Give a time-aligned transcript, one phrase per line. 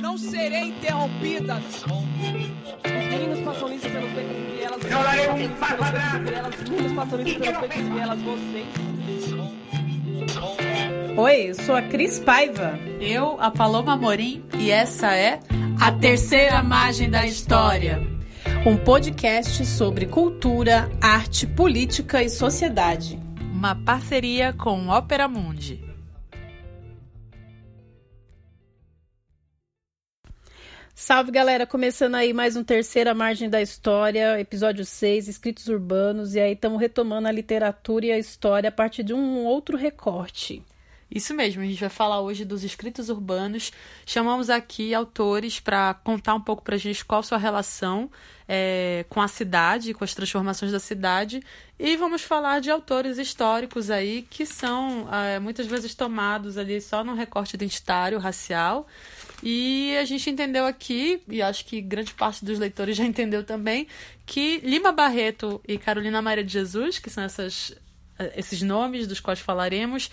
[0.00, 1.56] Não serei interrompida.
[1.56, 1.84] Os
[2.84, 4.84] meninos passam isso pelos becos e vielas.
[4.84, 6.54] Eu darei um passo atrás.
[6.62, 8.20] Os meninos passam isso pelos becos e vielas.
[8.22, 8.66] Vocês.
[11.16, 12.78] Oi, eu sou a Cris Paiva.
[13.00, 15.40] Eu, a Paloma Morim, e essa é
[15.80, 18.00] A Terceira Margem da História.
[18.64, 23.18] Um podcast sobre cultura, arte, política e sociedade.
[23.52, 25.87] Uma parceria com Ópera Mundi.
[31.00, 36.40] Salve galera, começando aí mais um Terceira Margem da História, episódio 6, Escritos Urbanos, e
[36.40, 40.60] aí estamos retomando a literatura e a história a partir de um outro recorte.
[41.08, 43.72] Isso mesmo, a gente vai falar hoje dos escritos urbanos.
[44.04, 48.10] Chamamos aqui autores para contar um pouco para a gente qual sua relação
[48.48, 51.40] é, com a cidade, com as transformações da cidade.
[51.78, 57.04] E vamos falar de autores históricos aí que são é, muitas vezes tomados ali só
[57.04, 58.84] no recorte identitário, racial.
[59.42, 63.86] E a gente entendeu aqui, e acho que grande parte dos leitores já entendeu também,
[64.26, 67.74] que Lima Barreto e Carolina Maria de Jesus, que são essas,
[68.34, 70.10] esses nomes dos quais falaremos,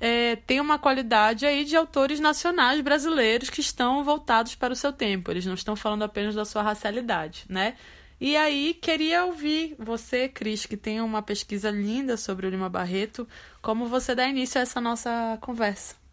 [0.00, 4.92] é, tem uma qualidade aí de autores nacionais brasileiros que estão voltados para o seu
[4.92, 5.30] tempo.
[5.30, 7.76] Eles não estão falando apenas da sua racialidade, né?
[8.18, 13.28] E aí, queria ouvir você, Cris, que tem uma pesquisa linda sobre o Lima Barreto,
[13.60, 16.05] como você dá início a essa nossa conversa.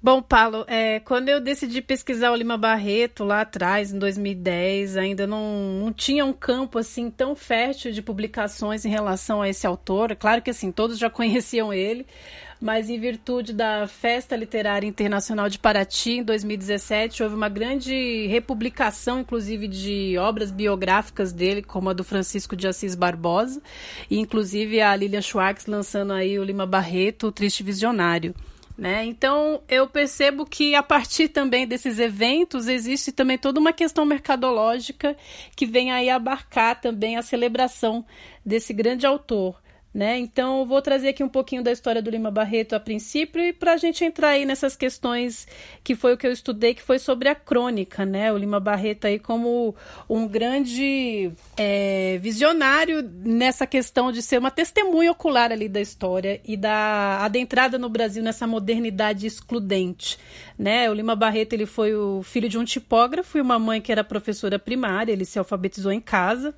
[0.00, 5.26] Bom, Paulo, é, quando eu decidi pesquisar o Lima Barreto lá atrás, em 2010, ainda
[5.26, 10.14] não, não tinha um campo assim tão fértil de publicações em relação a esse autor.
[10.14, 12.06] Claro que assim, todos já conheciam ele,
[12.60, 19.18] mas em virtude da Festa Literária Internacional de Paraty, em 2017, houve uma grande republicação,
[19.18, 23.60] inclusive, de obras biográficas dele, como a do Francisco de Assis Barbosa,
[24.08, 28.32] e inclusive a Lilian Schwartz lançando aí o Lima Barreto, o Triste Visionário.
[28.78, 29.04] Né?
[29.06, 35.16] Então, eu percebo que a partir também desses eventos existe também toda uma questão mercadológica
[35.56, 38.06] que vem aí abarcar também a celebração
[38.46, 39.60] desse grande autor.
[39.92, 40.18] Né?
[40.18, 43.72] Então, vou trazer aqui um pouquinho da história do Lima Barreto a princípio e para
[43.72, 45.48] a gente entrar aí nessas questões
[45.82, 48.30] que foi o que eu estudei, que foi sobre a crônica, né?
[48.30, 49.74] O Lima Barreto aí como
[50.08, 56.54] um grande é, visionário nessa questão de ser uma testemunha ocular ali da história e
[56.54, 60.18] da adentrada no Brasil nessa modernidade excludente,
[60.58, 60.90] né?
[60.90, 64.04] O Lima Barreto ele foi o filho de um tipógrafo e uma mãe que era
[64.04, 66.54] professora primária, ele se alfabetizou em casa.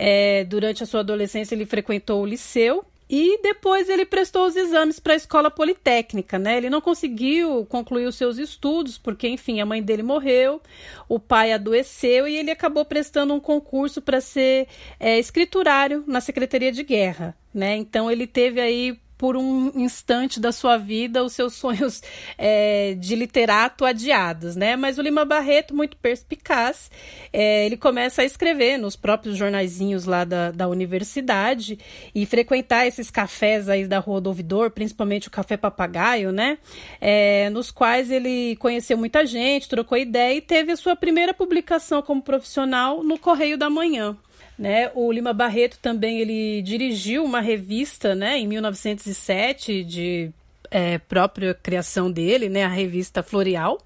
[0.00, 5.00] É, durante a sua adolescência ele frequentou o liceu e depois ele prestou os exames
[5.00, 6.58] para a escola politécnica, né?
[6.58, 10.60] Ele não conseguiu concluir os seus estudos, porque, enfim, a mãe dele morreu,
[11.08, 14.68] o pai adoeceu e ele acabou prestando um concurso para ser
[15.00, 17.76] é, escriturário na Secretaria de Guerra, né?
[17.76, 22.00] Então ele teve aí por um instante da sua vida os seus sonhos
[22.38, 24.76] é, de literato adiados, né?
[24.76, 26.90] Mas o Lima Barreto, muito perspicaz,
[27.32, 31.78] é, ele começa a escrever nos próprios jornaizinhos lá da, da universidade
[32.14, 36.58] e frequentar esses cafés aí da Rua do Ouvidor, principalmente o Café Papagaio, né?
[37.00, 42.00] É, nos quais ele conheceu muita gente, trocou ideia e teve a sua primeira publicação
[42.02, 44.16] como profissional no Correio da Manhã.
[44.58, 44.90] Né?
[44.94, 50.32] O Lima Barreto também ele dirigiu uma revista né, em 1907 de
[50.70, 53.80] é, própria criação dele, né, a revista Floreal,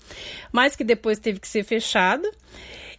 [0.50, 2.28] mas que depois teve que ser fechada.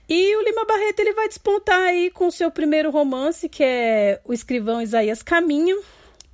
[0.08, 4.34] E o Lima Barreto ele vai despontar aí com seu primeiro romance, que é O
[4.34, 5.82] Escrivão Isaías Caminho,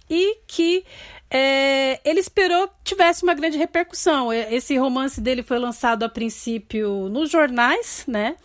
[0.09, 0.83] e que
[1.29, 4.33] é, ele esperou que tivesse uma grande repercussão.
[4.33, 8.35] Esse romance dele foi lançado a princípio nos jornais, né?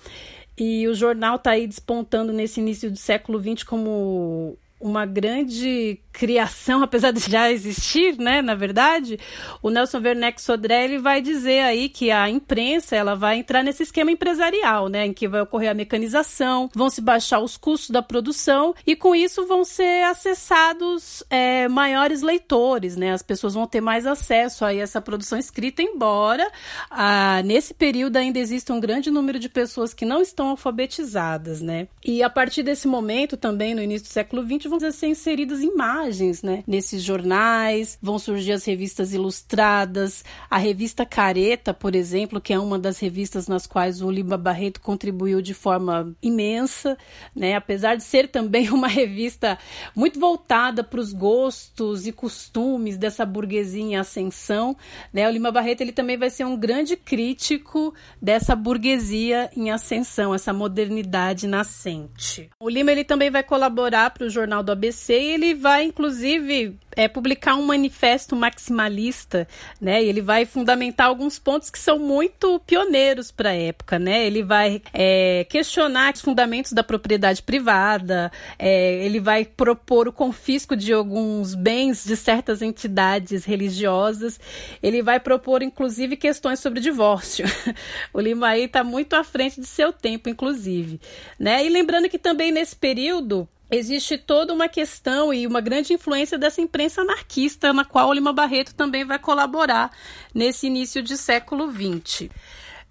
[0.57, 6.83] E o jornal está aí despontando nesse início do século XX como uma grande criação,
[6.85, 9.19] apesar de já existir, né, na verdade,
[9.63, 13.83] o Nelson Werneck Sodré ele vai dizer aí que a imprensa ela vai entrar nesse
[13.83, 18.03] esquema empresarial, né, em que vai ocorrer a mecanização, vão se baixar os custos da
[18.03, 23.81] produção e com isso vão ser acessados é, maiores leitores, né, as pessoas vão ter
[23.81, 26.47] mais acesso a essa produção escrita, embora
[26.91, 31.89] ah, nesse período ainda exista um grande número de pessoas que não estão alfabetizadas, né,
[32.05, 36.25] e a partir desse momento também no início do século XX vão ser inseridas imagens
[36.43, 36.65] né?
[36.67, 42.79] Nesses jornais, vão surgir as revistas ilustradas, a revista Careta, por exemplo, que é uma
[42.79, 46.97] das revistas nas quais o Lima Barreto contribuiu de forma imensa,
[47.35, 47.55] né?
[47.55, 49.59] Apesar de ser também uma revista
[49.95, 54.77] muito voltada para os gostos e costumes dessa burguesia em ascensão,
[55.13, 55.29] né?
[55.29, 60.53] O Lima Barreto ele também vai ser um grande crítico dessa burguesia em ascensão, essa
[60.53, 62.51] modernidade nascente.
[62.59, 67.09] O Lima ele também vai colaborar para o Jornal do ABC ele vai, inclusive, é,
[67.09, 69.47] publicar um manifesto maximalista,
[69.81, 70.03] né?
[70.03, 74.27] E ele vai fundamentar alguns pontos que são muito pioneiros para a época, né?
[74.27, 80.77] Ele vai é, questionar os fundamentos da propriedade privada, é, ele vai propor o confisco
[80.77, 84.39] de alguns bens de certas entidades religiosas,
[84.83, 87.45] ele vai propor, inclusive, questões sobre divórcio.
[88.13, 91.01] o Lima aí está muito à frente de seu tempo, inclusive,
[91.39, 91.65] né?
[91.65, 96.61] E lembrando que também nesse período existe toda uma questão e uma grande influência dessa
[96.61, 99.91] imprensa anarquista, na qual o Lima Barreto também vai colaborar
[100.35, 102.29] nesse início de século XX.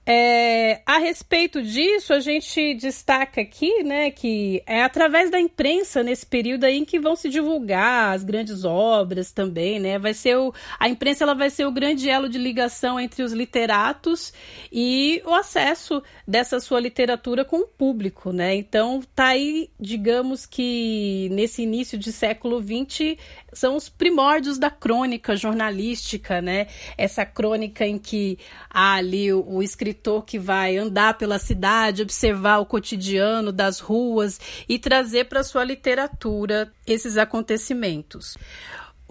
[0.06, 6.26] É, a respeito disso, a gente destaca aqui, né, que é através da imprensa nesse
[6.26, 9.98] período aí em que vão se divulgar as grandes obras também, né?
[9.98, 13.32] Vai ser o, a imprensa ela vai ser o grande elo de ligação entre os
[13.32, 14.34] literatos
[14.70, 18.54] e o acesso dessa sua literatura com o público, né?
[18.56, 23.18] Então tá aí, digamos que nesse início de século XX
[23.54, 26.68] são os primórdios da crônica jornalística, né?
[26.98, 28.38] Essa crônica em que
[28.70, 34.40] há ali o, o escritor que vai andar pela cidade, observar o cotidiano das ruas
[34.68, 38.38] e trazer para sua literatura esses acontecimentos.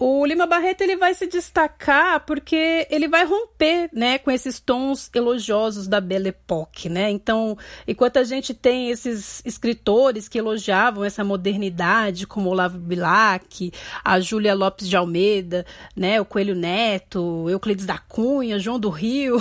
[0.05, 5.09] O Lima Barreto ele vai se destacar porque ele vai romper, né, com esses tons
[5.15, 7.09] elogiosos da Belle Époque, né?
[7.09, 7.57] Então,
[7.87, 13.71] enquanto a gente tem esses escritores que elogiavam essa modernidade, como Olavo Bilac,
[14.03, 15.65] a Júlia Lopes de Almeida,
[15.95, 19.37] né, o Coelho Neto, Euclides da Cunha, João do Rio,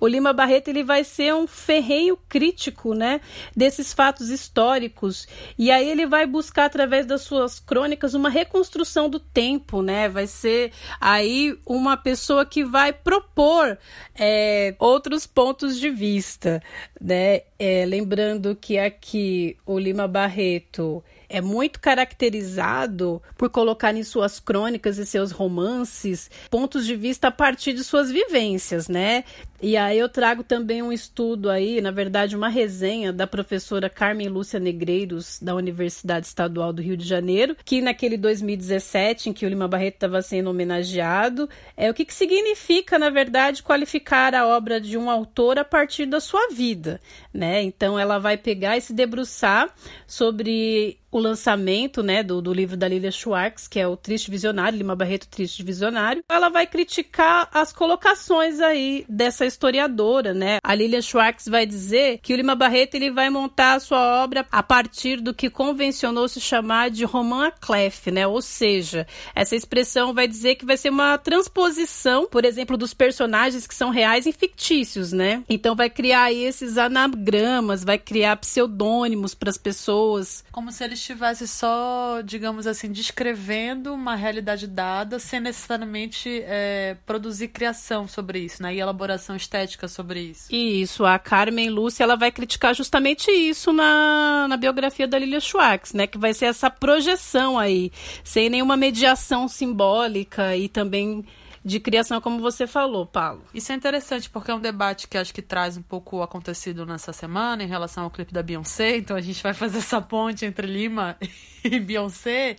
[0.00, 3.20] o Lima Barreto ele vai ser um ferrenho crítico, né,
[3.54, 5.28] desses fatos históricos.
[5.56, 9.99] E aí ele vai buscar através das suas crônicas uma reconstrução do tempo, né?
[10.00, 10.08] Né?
[10.08, 13.78] Vai ser aí uma pessoa que vai propor
[14.18, 16.62] é, outros pontos de vista,
[17.00, 17.42] né?
[17.58, 24.98] É, lembrando que aqui o Lima Barreto é muito caracterizado por colocar em suas crônicas
[24.98, 29.24] e seus romances pontos de vista a partir de suas vivências, né?
[29.62, 34.28] E aí eu trago também um estudo aí, na verdade, uma resenha da professora Carmen
[34.28, 39.48] Lúcia Negreiros, da Universidade Estadual do Rio de Janeiro, que naquele 2017, em que o
[39.48, 44.80] Lima Barreto estava sendo homenageado, é o que, que significa, na verdade, qualificar a obra
[44.80, 46.98] de um autor a partir da sua vida,
[47.32, 47.62] né?
[47.62, 49.70] Então ela vai pegar e se debruçar
[50.06, 54.78] sobre o lançamento né, do, do livro da Lilia Schwartz, que é o Triste Visionário,
[54.78, 60.58] Lima Barreto Triste Visionário, ela vai criticar as colocações aí dessa historiadora, né?
[60.62, 64.46] A Lilia Schwartz vai dizer que o Lima Barreto ele vai montar a sua obra
[64.50, 68.26] a partir do que convencionou se chamar de roman clef, né?
[68.26, 73.66] Ou seja, essa expressão vai dizer que vai ser uma transposição, por exemplo, dos personagens
[73.66, 75.42] que são reais em fictícios, né?
[75.48, 80.44] Então vai criar aí esses anagramas, vai criar pseudônimos para as pessoas.
[80.52, 87.48] Como se eles estivesse só, digamos assim, descrevendo uma realidade dada, sem necessariamente é, produzir
[87.48, 88.74] criação sobre isso, né?
[88.74, 90.54] E elaboração estética sobre isso.
[90.54, 95.92] Isso, a Carmen Lúcia, ela vai criticar justamente isso na, na biografia da Lilia Schwartz,
[95.92, 96.06] né?
[96.06, 97.90] Que vai ser essa projeção aí,
[98.22, 101.24] sem nenhuma mediação simbólica e também
[101.64, 103.42] de criação, como você falou, Paulo.
[103.52, 106.86] Isso é interessante, porque é um debate que acho que traz um pouco o acontecido
[106.86, 108.96] nessa semana em relação ao clipe da Beyoncé.
[108.96, 111.16] Então a gente vai fazer essa ponte entre Lima
[111.62, 112.56] e Beyoncé.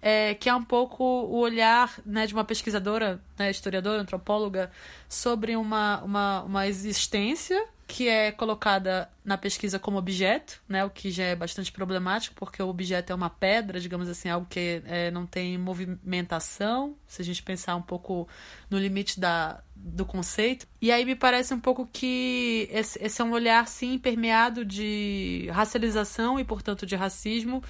[0.00, 4.70] É, que é um pouco o olhar né, de uma pesquisadora, né, historiadora, antropóloga,
[5.08, 11.10] sobre uma, uma, uma existência que é colocada na pesquisa como objeto, né, o que
[11.10, 15.10] já é bastante problemático, porque o objeto é uma pedra, digamos assim, algo que é,
[15.10, 18.28] não tem movimentação, se a gente pensar um pouco
[18.68, 20.66] no limite da, do conceito.
[20.82, 25.48] E aí me parece um pouco que esse, esse é um olhar, sim, permeado de
[25.50, 27.64] racialização e, portanto, de racismo,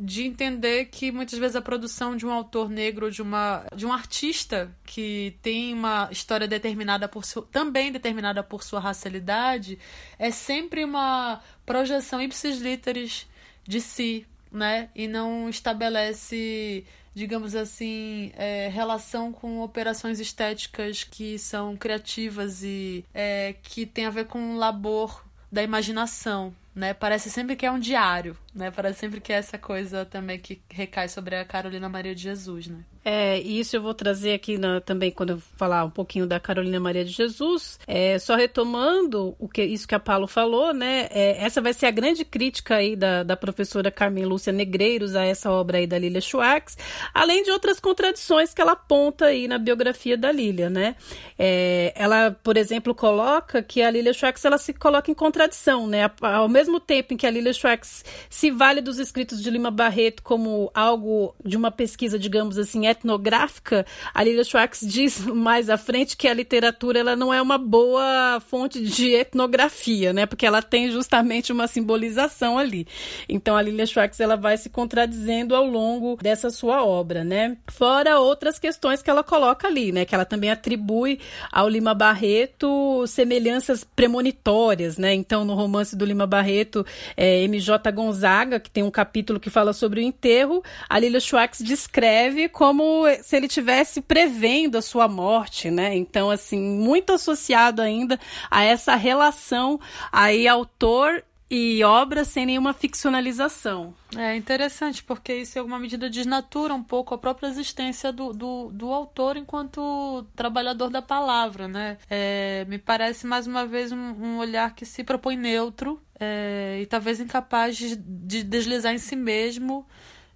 [0.00, 3.92] de entender que muitas vezes a produção de um autor negro, de uma de um
[3.92, 9.78] artista que tem uma história determinada por seu, também determinada por sua racialidade,
[10.18, 13.28] é sempre uma projeção ipsis literis
[13.68, 14.88] de si, né?
[14.94, 23.54] E não estabelece, digamos assim, é, relação com operações estéticas que são criativas e é,
[23.62, 26.94] que tem a ver com um labor da imaginação, né?
[26.94, 28.70] Parece sempre que é um diário, né?
[28.70, 32.66] Parece sempre que é essa coisa também que recai sobre a Carolina Maria de Jesus,
[32.66, 32.84] né?
[33.02, 36.78] É, isso eu vou trazer aqui na, também quando eu falar um pouquinho da Carolina
[36.78, 37.78] Maria de Jesus.
[37.86, 41.08] É, só retomando o que isso que a Paulo falou, né?
[41.10, 45.24] É, essa vai ser a grande crítica aí da, da professora Carmen Lúcia Negreiros a
[45.24, 46.76] essa obra aí da Lilia Schwartz,
[47.14, 50.94] além de outras contradições que ela aponta aí na biografia da Lilia, né?
[51.38, 56.10] É, ela, por exemplo, coloca que a Lilia Schwartz ela se coloca em contradição, né?
[56.20, 58.04] Ao mesmo tempo em que a Lilia Schwartz
[58.40, 63.84] se vale dos escritos de Lima Barreto como algo de uma pesquisa, digamos assim, etnográfica,
[64.14, 68.40] a Lilia Schwartz diz mais à frente que a literatura ela não é uma boa
[68.48, 70.24] fonte de etnografia, né?
[70.24, 72.86] Porque ela tem justamente uma simbolização ali.
[73.28, 77.58] Então a Lilia Schwartz ela vai se contradizendo ao longo dessa sua obra, né?
[77.68, 80.06] Fora outras questões que ela coloca ali, né?
[80.06, 81.20] Que ela também atribui
[81.52, 85.12] ao Lima Barreto semelhanças premonitórias, né?
[85.12, 87.92] Então no romance do Lima Barreto, é, MJ
[88.30, 93.04] Gonzaga, que tem um capítulo que fala sobre o enterro, a Lilia Schwartz descreve como
[93.22, 95.96] se ele tivesse prevendo a sua morte, né?
[95.96, 98.18] Então assim, muito associado ainda
[98.48, 99.80] a essa relação
[100.12, 103.92] aí autor e obra sem nenhuma ficcionalização.
[104.16, 108.70] É interessante, porque isso, em alguma medida, desnatura um pouco a própria existência do, do,
[108.72, 111.98] do autor enquanto trabalhador da palavra, né?
[112.08, 116.86] É, me parece, mais uma vez, um, um olhar que se propõe neutro é, e
[116.86, 119.84] talvez incapaz de, de deslizar em si mesmo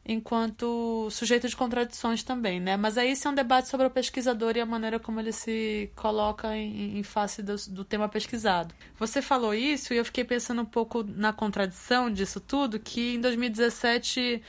[0.06, 2.76] enquanto sujeito de contradições também, né?
[2.76, 5.90] Mas aí isso é um debate sobre o pesquisador e a maneira como ele se
[5.96, 8.74] coloca em, em face do, do, tema pesquisado.
[8.98, 13.20] Você falou isso e eu fiquei pensando um pouco na contradição disso tudo, que em
[13.20, 14.42] 2017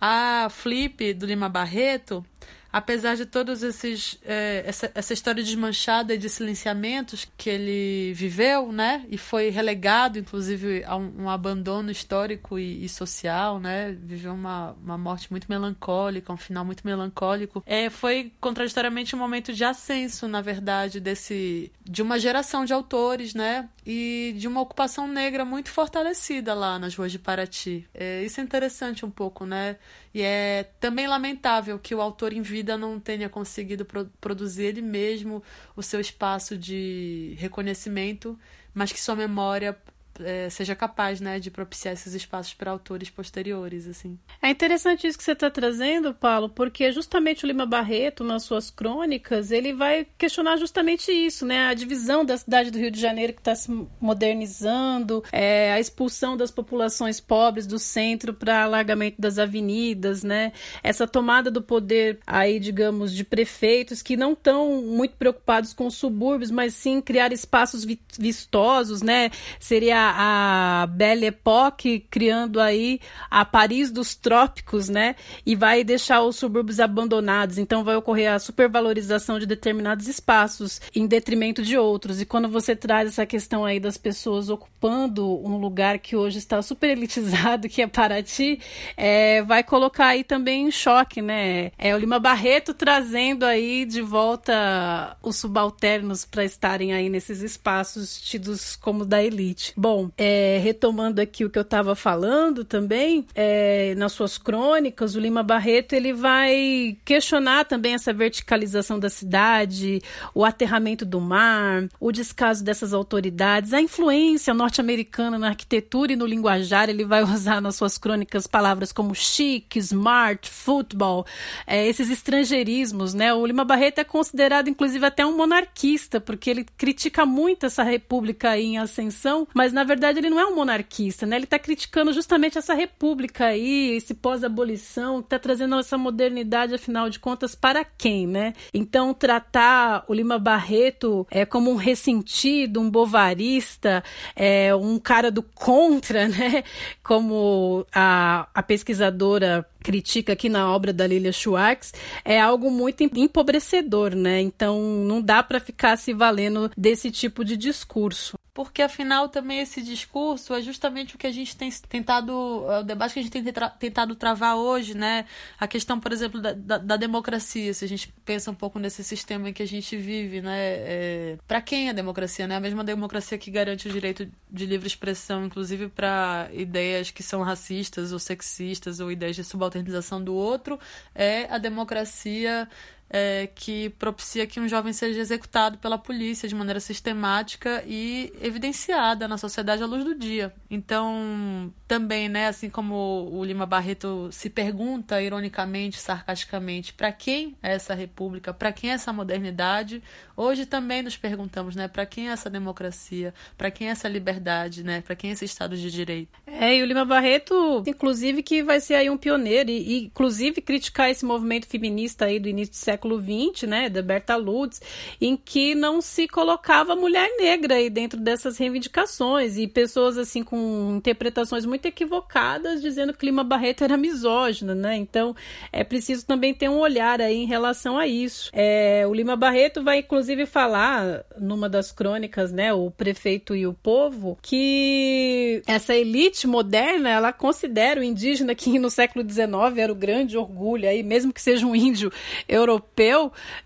[0.00, 2.24] a Flip do Lima Barreto
[2.72, 9.04] apesar de todos esses é, essa, essa história desmanchada de silenciamentos que ele viveu, né,
[9.08, 14.74] e foi relegado, inclusive, a um, um abandono histórico e, e, social, né, viveu uma,
[14.82, 20.26] uma morte muito melancólica, um final muito melancólico, é, foi contraditoriamente um momento de ascenso,
[20.26, 25.70] na verdade, desse de uma geração de autores, né, e de uma ocupação negra muito
[25.70, 27.86] fortalecida lá nas ruas de Paraty.
[27.92, 29.76] É, isso é interessante um pouco, né,
[30.14, 34.82] e é também lamentável que o autor em vida não tenha conseguido pro produzir ele
[34.82, 35.42] mesmo
[35.74, 38.38] o seu espaço de reconhecimento,
[38.74, 39.76] mas que sua memória
[40.20, 44.18] é, seja capaz, né, de propiciar esses espaços para autores posteriores, assim.
[44.40, 48.70] É interessante isso que você está trazendo, Paulo, porque justamente o Lima Barreto, nas suas
[48.70, 53.32] crônicas, ele vai questionar justamente isso, né, a divisão da cidade do Rio de Janeiro
[53.32, 59.38] que está se modernizando, é, a expulsão das populações pobres do centro para alargamento das
[59.38, 60.52] avenidas, né,
[60.82, 65.94] essa tomada do poder aí, digamos, de prefeitos que não estão muito preocupados com os
[65.94, 67.86] subúrbios, mas sim criar espaços
[68.18, 75.16] vistosos, né, seria a Belle Époque criando aí a Paris dos trópicos, né?
[75.44, 77.58] E vai deixar os subúrbios abandonados.
[77.58, 82.20] Então vai ocorrer a supervalorização de determinados espaços em detrimento de outros.
[82.20, 86.60] E quando você traz essa questão aí das pessoas ocupando um lugar que hoje está
[86.62, 88.60] super elitizado, que é Paraty,
[88.96, 91.70] é, vai colocar aí também em choque, né?
[91.78, 98.20] É o Lima Barreto trazendo aí de volta os subalternos para estarem aí nesses espaços
[98.20, 99.72] tidos como da elite.
[99.76, 105.14] Bom, Bom, é, retomando aqui o que eu estava falando também, é, nas suas crônicas,
[105.14, 110.00] o Lima Barreto ele vai questionar também essa verticalização da cidade,
[110.34, 116.24] o aterramento do mar, o descaso dessas autoridades, a influência norte-americana na arquitetura e no
[116.24, 116.88] linguajar.
[116.88, 121.26] Ele vai usar nas suas crônicas palavras como chique, smart, futebol,
[121.66, 123.34] é, esses estrangeirismos, né?
[123.34, 128.58] O Lima Barreto é considerado, inclusive, até um monarquista, porque ele critica muito essa república
[128.58, 131.34] em ascensão, mas na na verdade, ele não é um monarquista, né?
[131.34, 137.10] Ele está criticando justamente essa república aí, esse pós-abolição, que está trazendo essa modernidade, afinal
[137.10, 138.52] de contas, para quem, né?
[138.72, 144.04] Então, tratar o Lima Barreto é, como um ressentido, um bovarista,
[144.36, 146.62] é, um cara do contra, né?
[147.02, 151.92] Como a, a pesquisadora critica aqui na obra da Lilia Schwartz,
[152.24, 154.40] é algo muito empobrecedor, né?
[154.40, 159.80] Então não dá para ficar se valendo desse tipo de discurso porque afinal também esse
[159.80, 162.32] discurso é justamente o que a gente tem tentado,
[162.70, 163.44] é o debate que a gente tem
[163.78, 165.24] tentado travar hoje, né?
[165.58, 169.02] A questão, por exemplo, da, da, da, democracia, se a gente pensa um pouco nesse
[169.02, 170.58] sistema em que a gente vive, né?
[170.58, 172.56] É, para quem é democracia, né?
[172.56, 177.42] A mesma democracia que garante o direito de livre expressão, inclusive para ideias que são
[177.42, 180.78] racistas ou sexistas ou ideias de subalternização do outro,
[181.14, 182.68] é a democracia
[183.12, 189.28] é, que propicia que um jovem seja executado pela polícia de maneira sistemática e evidenciada
[189.28, 190.54] na sociedade à luz do dia.
[190.70, 197.74] Então, também, né, assim como o Lima Barreto se pergunta ironicamente, sarcasticamente, para quem é
[197.74, 200.02] essa república, para quem é essa modernidade,
[200.34, 204.82] hoje também nos perguntamos, né, para quem é essa democracia, para quem é essa liberdade,
[204.82, 206.30] né, para quem é esse estado de direito.
[206.46, 210.62] É, e o Lima Barreto, inclusive que vai ser aí um pioneiro e, e inclusive
[210.62, 214.80] criticar esse movimento feminista aí do início do século século XX, né, da Berta Lutz,
[215.20, 220.94] em que não se colocava mulher negra aí dentro dessas reivindicações e pessoas assim com
[220.96, 224.96] interpretações muito equivocadas dizendo que Lima Barreto era misógina, né?
[224.96, 225.34] Então
[225.72, 228.50] é preciso também ter um olhar aí em relação a isso.
[228.52, 233.72] É, o Lima Barreto vai inclusive falar numa das crônicas, né, o prefeito e o
[233.72, 239.96] povo, que essa elite moderna ela considera o indígena que no século XIX era o
[239.96, 242.12] grande orgulho aí, mesmo que seja um índio
[242.48, 242.91] europeu,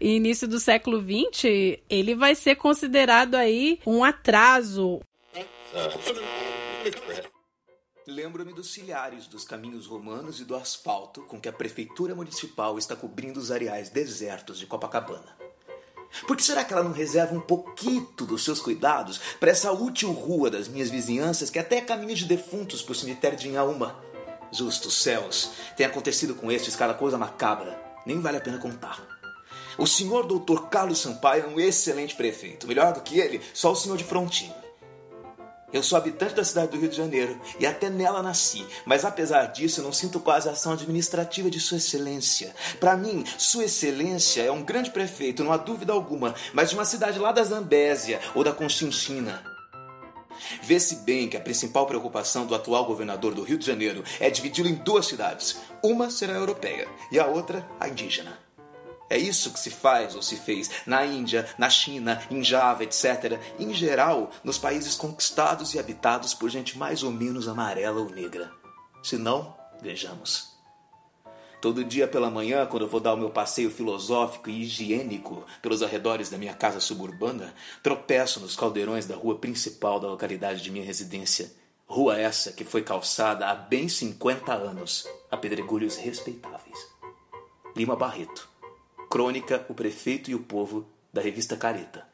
[0.00, 5.00] início do século XX, ele vai ser considerado aí um atraso.
[8.06, 12.94] Lembro-me dos silhares dos caminhos romanos e do asfalto com que a prefeitura municipal está
[12.94, 15.36] cobrindo os areais desertos de Copacabana.
[16.26, 20.12] Por que será que ela não reserva um pouquinho dos seus cuidados para essa útil
[20.12, 24.00] rua das minhas vizinhanças que até é caminho de defuntos para o cemitério de Inhaúma?
[24.52, 29.15] Justos céus, tem acontecido com estes cada coisa macabra, nem vale a pena contar.
[29.78, 33.76] O senhor doutor Carlos Sampaio é um excelente prefeito, melhor do que ele, só o
[33.76, 34.54] senhor de Frontinho.
[35.70, 39.46] Eu sou habitante da cidade do Rio de Janeiro e até nela nasci, mas apesar
[39.46, 42.54] disso eu não sinto quase a ação administrativa de Sua Excelência.
[42.80, 46.84] Para mim, Sua Excelência é um grande prefeito, não há dúvida alguma, mas de uma
[46.86, 49.44] cidade lá da Zambésia ou da Conchinchina.
[50.62, 54.68] Vê-se bem que a principal preocupação do atual governador do Rio de Janeiro é dividi-lo
[54.68, 55.58] em duas cidades.
[55.82, 58.45] Uma será a europeia e a outra a indígena.
[59.08, 63.40] É isso que se faz ou se fez na Índia, na China, em Java, etc.
[63.58, 68.50] Em geral, nos países conquistados e habitados por gente mais ou menos amarela ou negra.
[69.02, 70.56] Se não, vejamos.
[71.62, 75.82] Todo dia pela manhã, quando eu vou dar o meu passeio filosófico e higiênico pelos
[75.82, 80.84] arredores da minha casa suburbana, tropeço nos caldeirões da rua principal da localidade de minha
[80.84, 81.50] residência.
[81.86, 86.78] Rua essa que foi calçada há bem 50 anos a pedregulhos respeitáveis.
[87.74, 88.55] Lima Barreto
[89.16, 92.06] Crônica, o Prefeito e o Povo, da revista Careta.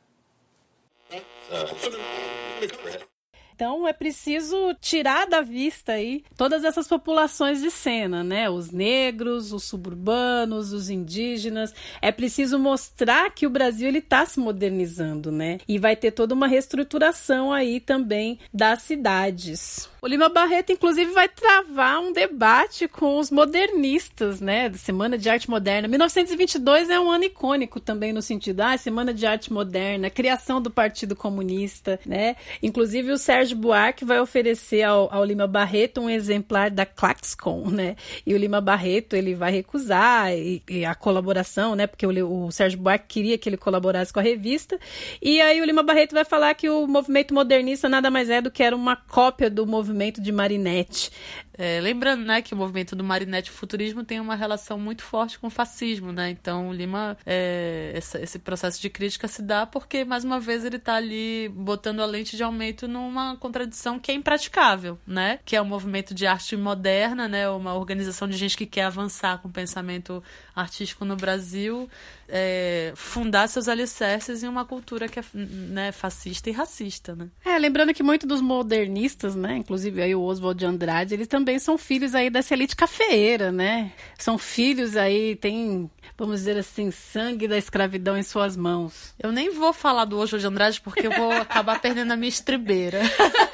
[3.53, 8.49] Então é preciso tirar da vista aí todas essas populações de cena, né?
[8.49, 11.75] Os negros, os suburbanos, os indígenas.
[12.01, 15.59] É preciso mostrar que o Brasil ele está se modernizando, né?
[15.67, 19.91] E vai ter toda uma reestruturação aí também das cidades.
[20.05, 24.69] O Lima Barreto, inclusive, vai travar um debate com os modernistas, né?
[24.69, 25.87] Da Semana de Arte Moderna.
[25.87, 30.73] 1922 é um ano icônico também no sentido, ah, Semana de Arte Moderna, criação do
[30.73, 32.35] Partido Comunista, né?
[32.61, 37.95] Inclusive o Sérgio Buarque vai oferecer ao, ao Lima Barreto um exemplar da Claxcon, né?
[38.27, 41.87] E o Lima Barreto, ele vai recusar e, e a colaboração, né?
[41.87, 44.81] Porque o, o Sérgio Buarque queria que ele colaborasse com a revista.
[45.23, 48.51] E aí o Lima Barreto vai falar que o movimento modernista nada mais é do
[48.51, 51.11] que era uma cópia do movimento movimento de Marinette.
[51.57, 55.49] É, lembrando, né, que o movimento do Marinette Futurismo tem uma relação muito forte com
[55.49, 56.31] o fascismo, né?
[56.31, 60.77] Então, Lima, é, essa, esse processo de crítica se dá porque, mais uma vez, ele
[60.77, 65.39] está ali botando a lente de aumento numa contradição que é impraticável, né?
[65.45, 67.49] Que é um movimento de arte moderna, né?
[67.49, 70.23] Uma organização de gente que quer avançar com o pensamento
[70.55, 71.89] artístico no Brasil,
[72.29, 77.29] é, fundar seus alicerces em uma cultura que é né, fascista e racista, né?
[77.45, 79.57] É, lembrando que muitos dos modernistas, né?
[79.57, 83.51] Inclusive aí o Oswald de Andrade, ele também também são filhos aí dessa elite cafeeira,
[83.51, 83.91] né?
[84.17, 89.13] São filhos aí, tem, vamos dizer assim, sangue da escravidão em suas mãos.
[89.19, 92.29] Eu nem vou falar do Ojo de Andrade porque eu vou acabar perdendo a minha
[92.29, 93.01] estribeira.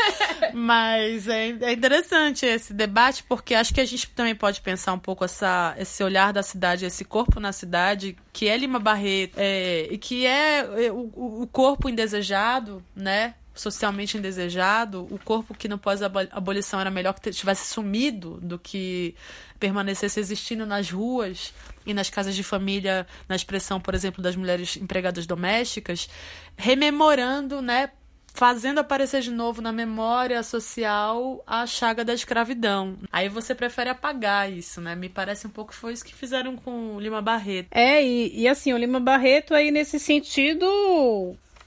[0.52, 4.98] Mas é, é, interessante esse debate porque acho que a gente também pode pensar um
[4.98, 9.88] pouco essa, esse olhar da cidade, esse corpo na cidade, que é Lima Barreto, é,
[9.90, 13.34] e que é, é o, o corpo indesejado, né?
[13.58, 19.14] Socialmente indesejado, o corpo que no pós-abolição era melhor que tivesse sumido do que
[19.58, 21.52] permanecesse existindo nas ruas
[21.84, 26.08] e nas casas de família, na expressão, por exemplo, das mulheres empregadas domésticas,
[26.56, 27.90] rememorando, né,
[28.32, 32.96] fazendo aparecer de novo na memória social a chaga da escravidão.
[33.10, 34.94] Aí você prefere apagar isso, né?
[34.94, 37.68] Me parece um pouco que foi isso que fizeram com o Lima Barreto.
[37.72, 40.64] É, e, e assim, o Lima Barreto aí nesse sentido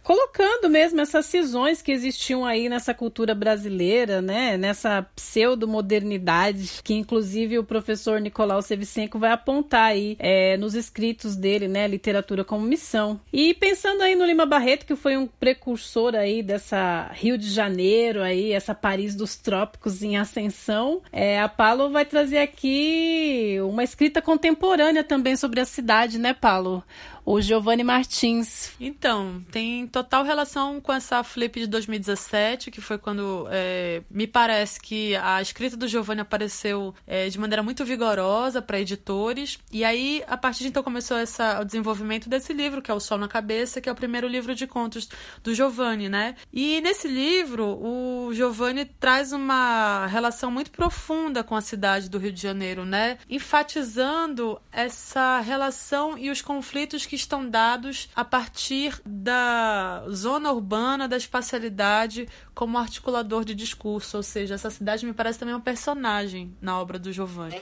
[0.03, 4.57] colocando mesmo essas cisões que existiam aí nessa cultura brasileira, né?
[4.57, 11.67] Nessa pseudo-modernidade que inclusive o professor Nicolau Sevicenko vai apontar aí é, nos escritos dele,
[11.67, 11.87] né?
[11.87, 13.19] Literatura como missão.
[13.31, 18.21] E pensando aí no Lima Barreto, que foi um precursor aí dessa Rio de Janeiro
[18.21, 24.21] aí, essa Paris dos trópicos em ascensão, é, a Paulo vai trazer aqui uma escrita
[24.21, 26.83] contemporânea também sobre a cidade, né, Paulo?
[27.25, 28.71] O Giovanni Martins.
[28.79, 34.79] Então, tem total relação com essa Flip de 2017, que foi quando é, me parece
[34.79, 39.59] que a escrita do Giovanni apareceu é, de maneira muito vigorosa para editores.
[39.71, 42.99] E aí, a partir de então, começou essa, o desenvolvimento desse livro, que é O
[42.99, 45.09] Sol na Cabeça, que é o primeiro livro de contos
[45.43, 46.35] do Giovanni, né?
[46.51, 52.31] E nesse livro, o Giovanni traz uma relação muito profunda com a cidade do Rio
[52.31, 53.17] de Janeiro, né?
[53.29, 61.17] Enfatizando essa relação e os conflitos que estão dados a partir da zona urbana, da
[61.17, 66.79] espacialidade como articulador de discurso, ou seja, essa cidade me parece também um personagem na
[66.79, 67.61] obra do Giovanni.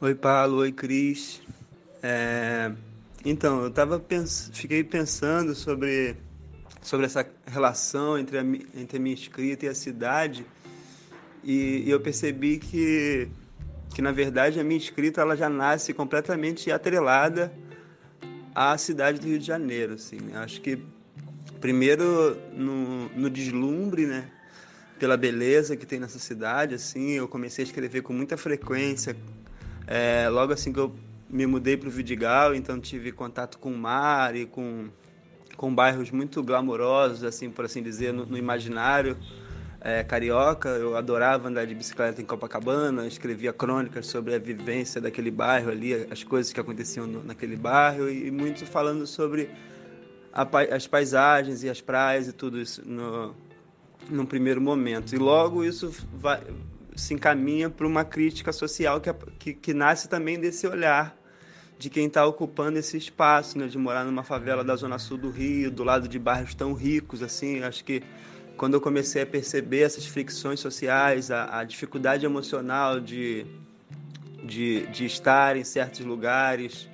[0.00, 0.60] Oi, Paulo.
[0.60, 1.42] Oi, Cris.
[2.02, 2.72] É...
[3.22, 4.50] Então, eu tava pens...
[4.54, 6.16] fiquei pensando sobre,
[6.80, 10.46] sobre essa relação entre a, entre a minha escrita e a cidade
[11.44, 13.28] e, e eu percebi que
[13.96, 17.50] que na verdade a minha escrita ela já nasce completamente atrelada
[18.54, 20.18] à cidade do Rio de Janeiro, assim.
[20.20, 20.36] Né?
[20.36, 20.78] Acho que
[21.62, 24.28] primeiro no, no deslumbre, né,
[24.98, 29.16] pela beleza que tem nessa cidade, assim, eu comecei a escrever com muita frequência.
[29.86, 30.94] É, logo assim que eu
[31.30, 34.90] me mudei para o Vidigal, então tive contato com o mar e com
[35.56, 39.16] com bairros muito glamourosos, assim por assim dizer, no, no imaginário
[39.86, 45.30] é, carioca, eu adorava andar de bicicleta em Copacabana, escrevia crônicas sobre a vivência daquele
[45.30, 49.48] bairro ali, as coisas que aconteciam no, naquele bairro e, e muito falando sobre
[50.32, 50.44] a,
[50.74, 53.32] as paisagens e as praias e tudo isso no,
[54.10, 55.14] num primeiro momento.
[55.14, 56.42] E logo isso vai,
[56.96, 61.16] se encaminha para uma crítica social que, que, que nasce também desse olhar
[61.78, 65.30] de quem está ocupando esse espaço, né, de morar numa favela da zona sul do
[65.30, 67.62] Rio, do lado de bairros tão ricos assim.
[67.62, 68.02] Acho que
[68.56, 73.46] quando eu comecei a perceber essas fricções sociais, a, a dificuldade emocional de,
[74.42, 76.88] de, de, estar em certos lugares,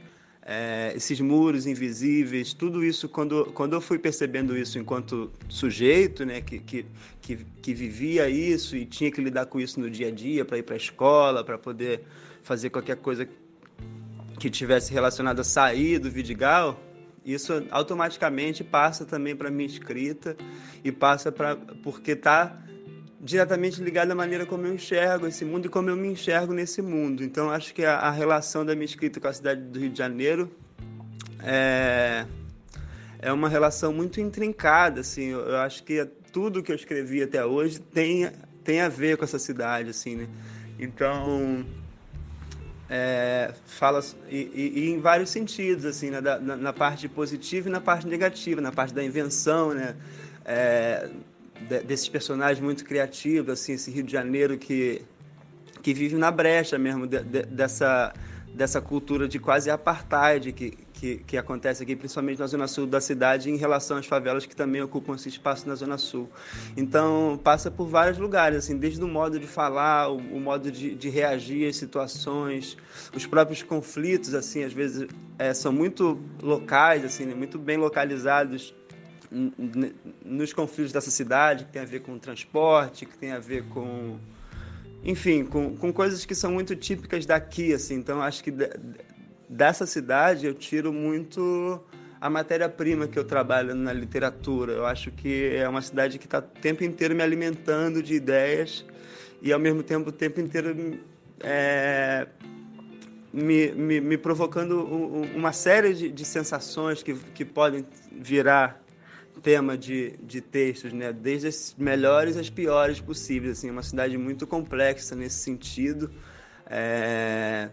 [0.44, 6.40] é, esses muros invisíveis, tudo isso, quando, quando eu fui percebendo isso enquanto sujeito, né,
[6.40, 6.84] que, que,
[7.20, 10.58] que, que vivia isso e tinha que lidar com isso no dia a dia, para
[10.58, 12.02] ir para a escola, para poder
[12.42, 13.28] fazer qualquer coisa
[14.40, 16.80] que tivesse relacionado a sair do Vidigal,
[17.24, 20.36] isso automaticamente passa também para minha escrita
[20.82, 22.58] e passa para porque está
[23.20, 26.82] diretamente ligado à maneira como eu enxergo esse mundo e como eu me enxergo nesse
[26.82, 27.22] mundo.
[27.22, 29.98] Então acho que a, a relação da minha escrita com a cidade do Rio de
[29.98, 30.50] Janeiro
[31.40, 32.26] é
[33.22, 35.28] é uma relação muito intrincada, assim.
[35.28, 38.28] Eu, eu acho que tudo que eu escrevi até hoje tem
[38.64, 40.28] tem a ver com essa cidade, assim, né?
[40.78, 41.64] Então
[42.94, 46.20] é, fala e, e, e, em vários sentidos assim né?
[46.20, 49.96] na, na, parte positiva e na parte negativa na parte da invenção né
[50.44, 51.08] é,
[51.58, 55.00] de, desses personagens muito criativos assim esse Rio de Janeiro que
[55.80, 58.12] que vive na brecha mesmo de, de, dessa
[58.54, 63.00] dessa cultura de quase apartheid que, que, que, acontece aqui, principalmente na zona sul da
[63.00, 66.30] cidade, em relação às favelas que também ocupam esse espaço na zona sul.
[66.76, 70.94] Então, passa por vários lugares, assim, desde o modo de falar, o, o modo de,
[70.94, 72.76] de, reagir às situações,
[73.12, 75.08] os próprios conflitos, assim, às vezes
[75.40, 78.72] é, são muito locais, assim, né, muito bem localizados
[80.24, 84.18] nos conflitos dessa cidade, que tem a ver com transporte, que tem a ver com
[85.04, 87.96] enfim, com, com coisas que são muito típicas daqui, assim.
[87.96, 88.52] Então, acho que
[89.52, 91.80] dessa cidade eu tiro muito
[92.20, 94.72] a matéria-prima que eu trabalho na literatura.
[94.72, 98.84] Eu acho que é uma cidade que está o tempo inteiro me alimentando de ideias
[99.42, 101.00] e, ao mesmo tempo, o tempo inteiro
[101.40, 102.26] é,
[103.32, 104.84] me, me, me, provocando
[105.34, 108.82] uma série de, de sensações que, que podem virar
[109.42, 111.12] tema de, de textos, né?
[111.12, 113.58] Desde as melhores às piores possíveis.
[113.58, 116.10] Assim, é uma cidade muito complexa nesse sentido.
[116.66, 117.68] É...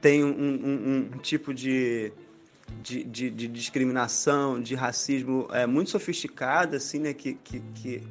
[0.00, 2.12] Tem um, um, um tipo de,
[2.82, 7.12] de, de, de, discriminação, de racismo é, muito sofisticado, assim, né?
[7.12, 8.02] Que, que, que,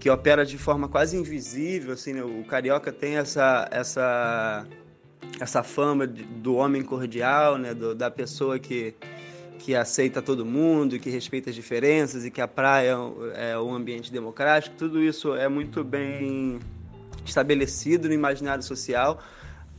[0.00, 2.22] que opera de forma quase invisível, assim, né?
[2.24, 4.66] O carioca tem essa essa
[5.40, 7.74] essa fama de, do homem cordial, né?
[7.74, 8.94] Do, da pessoa que
[9.62, 12.96] que aceita todo mundo, que respeita as diferenças e que a praia
[13.34, 16.58] é um ambiente democrático, tudo isso é muito bem
[17.24, 19.22] estabelecido no imaginário social.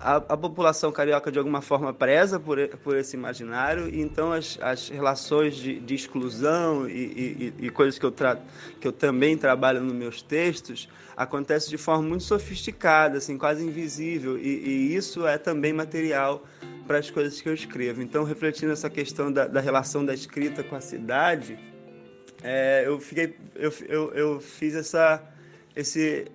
[0.05, 4.59] A, a população carioca, de alguma forma, preza por, por esse imaginário, e então as,
[4.61, 8.37] as relações de, de exclusão e, e, e coisas que eu, tra
[8.81, 14.37] que eu também trabalho nos meus textos acontecem de forma muito sofisticada, assim, quase invisível,
[14.37, 16.43] e, e isso é também material
[16.85, 18.01] para as coisas que eu escrevo.
[18.01, 21.57] Então, refletindo essa questão da, da relação da escrita com a cidade,
[22.43, 25.23] é, eu fiquei, eu, eu, eu, fiz essa,
[25.73, 26.25] esse,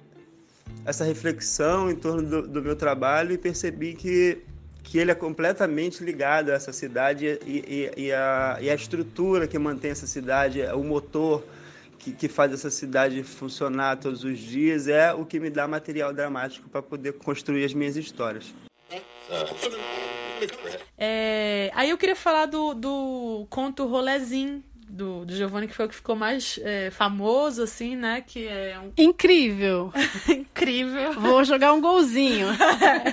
[0.85, 4.39] essa reflexão em torno do, do, meu trabalho e percebi que,
[4.83, 9.47] que ele é completamente ligado a essa cidade e, e, e, a, e a estrutura
[9.47, 11.45] que mantém essa cidade, o motor
[11.99, 16.13] que, que faz essa cidade funcionar todos os dias é o que me dá material
[16.13, 18.55] dramático para poder construir as minhas histórias.
[20.97, 25.89] É, aí eu queria falar do, do conto Rolezinho, do, do Giovanni, que foi o
[25.89, 28.23] que ficou mais é, famoso, assim, né?
[28.27, 28.93] Que é um...
[28.97, 29.93] Incrível!
[30.29, 31.13] Incrível!
[31.15, 32.49] Vou jogar um golzinho!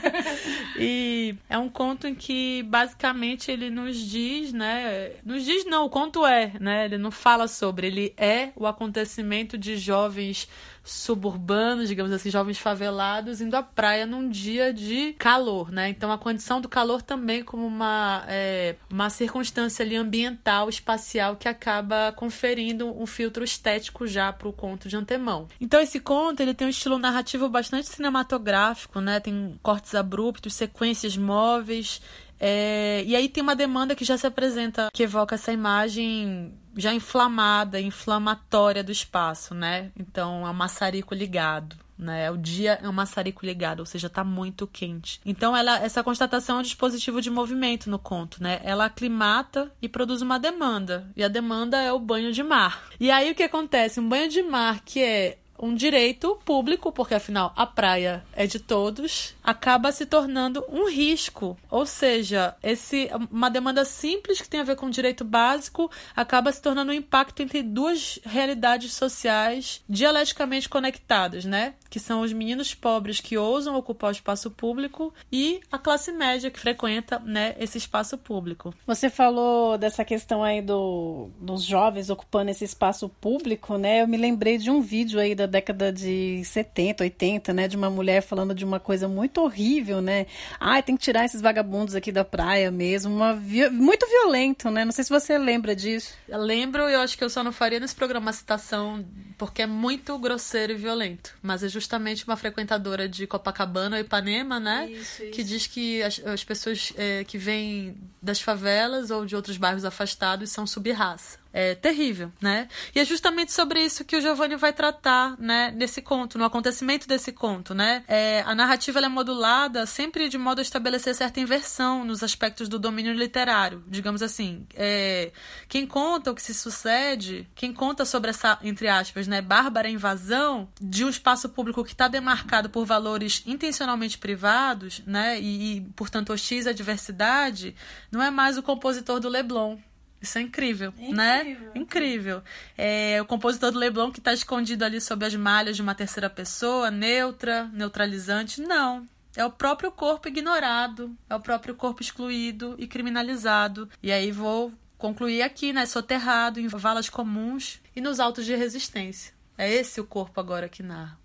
[0.79, 5.11] e é um conto em que, basicamente, ele nos diz, né?
[5.23, 6.85] Nos diz não, o conto é, né?
[6.85, 10.47] Ele não fala sobre, ele é o acontecimento de jovens
[10.85, 15.89] suburbanos, digamos assim, jovens favelados, indo à praia num dia de calor, né?
[15.89, 21.49] Então a condição do calor também como uma, é, uma circunstância ali ambiental, espacial, que
[21.49, 25.47] acaba conferindo um filtro estético já para o conto de antemão.
[25.59, 29.19] Então esse conto ele tem um estilo narrativo bastante cinematográfico, né?
[29.19, 31.99] Tem cortes abruptos, sequências móveis
[32.39, 36.93] é, e aí tem uma demanda que já se apresenta, que evoca essa imagem já
[36.93, 39.91] inflamada, inflamatória do espaço, né?
[39.97, 41.75] Então é um maçarico ligado.
[41.97, 42.29] Né?
[42.29, 45.21] O dia é um maçarico ligado, ou seja, está muito quente.
[45.25, 48.59] Então, ela, essa constatação é um dispositivo de movimento no conto, né?
[48.63, 51.09] Ela aclimata e produz uma demanda.
[51.15, 52.83] E a demanda é o banho de mar.
[52.99, 54.01] E aí o que acontece?
[54.01, 58.59] Um banho de mar que é um direito público, porque afinal a praia é de
[58.59, 61.57] todos, acaba se tornando um risco.
[61.69, 66.61] Ou seja, esse uma demanda simples que tem a ver com direito básico acaba se
[66.61, 71.75] tornando um impacto entre duas realidades sociais dialeticamente conectadas, né?
[71.89, 76.51] Que são os meninos pobres que ousam ocupar o espaço público e a classe média
[76.51, 78.73] que frequenta, né, esse espaço público.
[78.85, 84.01] Você falou dessa questão aí do, dos jovens ocupando esse espaço público, né?
[84.01, 87.67] Eu me lembrei de um vídeo aí da da década de 70, 80, né?
[87.67, 90.25] De uma mulher falando de uma coisa muito horrível, né?
[90.59, 93.15] Ai, tem que tirar esses vagabundos aqui da praia mesmo.
[93.15, 94.83] Uma vi muito violento, né?
[94.83, 96.13] Não sei se você lembra disso.
[96.27, 99.05] Eu lembro e eu acho que eu só não faria nesse programa a citação
[99.37, 101.33] porque é muito grosseiro e violento.
[101.41, 104.89] Mas é justamente uma frequentadora de Copacabana ou Ipanema, né?
[104.89, 105.31] Isso, isso.
[105.31, 109.85] Que diz que as, as pessoas é, que vêm das favelas ou de outros bairros
[109.85, 112.67] afastados são sub-raça é, terrível, né?
[112.93, 117.07] E é justamente sobre isso que o Giovanni vai tratar, né, nesse conto, no acontecimento
[117.07, 118.03] desse conto, né?
[118.09, 122.77] É, a narrativa é modulada sempre de modo a estabelecer certa inversão nos aspectos do
[122.77, 124.67] domínio literário, digamos assim.
[124.75, 125.31] É,
[125.69, 130.67] quem conta o que se sucede, quem conta sobre essa, entre aspas, né, bárbara invasão
[130.81, 136.33] de um espaço público que está demarcado por valores intencionalmente privados, né, e, e portanto
[136.33, 137.73] hostis à diversidade,
[138.11, 139.77] não é mais o compositor do Leblon,
[140.21, 141.41] isso é incrível, é né?
[141.41, 141.71] incrível?
[141.75, 142.43] Incrível.
[142.77, 146.29] É, o compositor do Leblon que está escondido ali sob as malhas de uma terceira
[146.29, 148.61] pessoa, neutra, neutralizante.
[148.61, 149.05] Não.
[149.35, 153.89] É o próprio corpo ignorado, é o próprio corpo excluído e criminalizado.
[154.01, 155.85] E aí vou concluir aqui, né?
[155.85, 159.33] Soterrado em valas comuns e nos autos de resistência.
[159.57, 161.19] É esse o corpo agora que narra.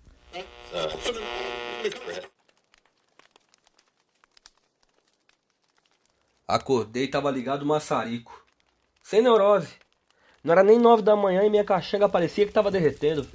[6.47, 8.40] Acordei e tava ligado o maçarico.
[9.11, 9.67] Sem neurose.
[10.41, 13.27] Não era nem nove da manhã e minha caixanga parecia que tava derretendo.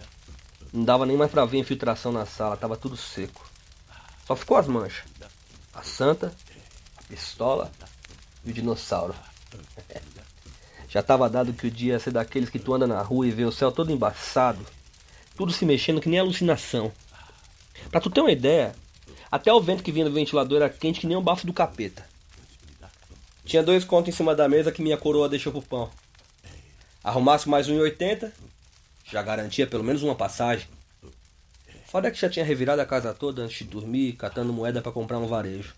[0.72, 3.46] Não dava nem mais pra ver infiltração na sala, tava tudo seco.
[4.26, 5.04] Só ficou as manchas.
[5.74, 6.32] A santa,
[6.96, 7.70] a pistola
[8.42, 9.14] e o dinossauro.
[10.88, 13.30] Já tava dado que o dia ia ser daqueles que tu anda na rua e
[13.30, 14.64] vê o céu todo embaçado.
[15.36, 16.90] Tudo se mexendo que nem alucinação.
[17.90, 18.74] Pra tu ter uma ideia,
[19.30, 22.15] até o vento que vinha do ventilador era quente que nem um bafo do capeta.
[23.46, 25.88] Tinha dois contos em cima da mesa que minha coroa deixou pro pão.
[27.02, 28.32] Arrumasse mais 1,80,
[29.04, 30.66] já garantia pelo menos uma passagem.
[31.86, 35.18] Foda que já tinha revirado a casa toda antes de dormir, catando moeda para comprar
[35.18, 35.76] um varejo.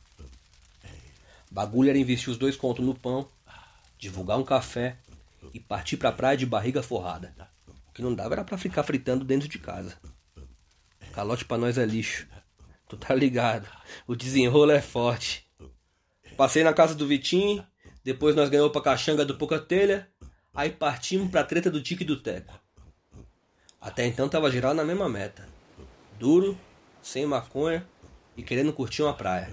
[1.51, 3.29] Bagulho era investir os dois contos no pão,
[3.99, 4.97] divulgar um café
[5.53, 7.35] e partir pra praia de barriga forrada.
[7.91, 9.95] O que não dava era pra ficar fritando dentro de casa.
[11.13, 12.27] Calote pra nós é lixo.
[12.89, 13.69] Tu tá ligado?
[14.07, 15.48] O desenrolo é forte.
[16.39, 17.67] Passei na casa do Vitinho,
[18.05, 20.09] depois nós ganhamos pra caxanga do Pouca Telha,
[20.55, 22.55] aí partimos pra treta do Tique do Teco.
[23.81, 25.49] Até então tava geral na mesma meta.
[26.17, 26.57] Duro,
[27.03, 27.85] sem maconha
[28.37, 29.53] e querendo curtir uma praia.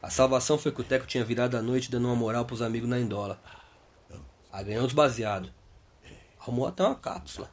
[0.00, 2.88] A salvação foi que o Teco tinha virado a noite dando uma moral pros amigos
[2.88, 3.42] na Indola.
[4.52, 5.50] Aí ganhou os baseados.
[6.38, 7.50] Arrumou até uma cápsula.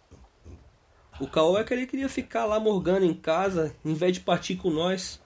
[1.20, 4.56] O Caô é que ele queria ficar lá morgando em casa, em vez de partir
[4.56, 5.20] com nós.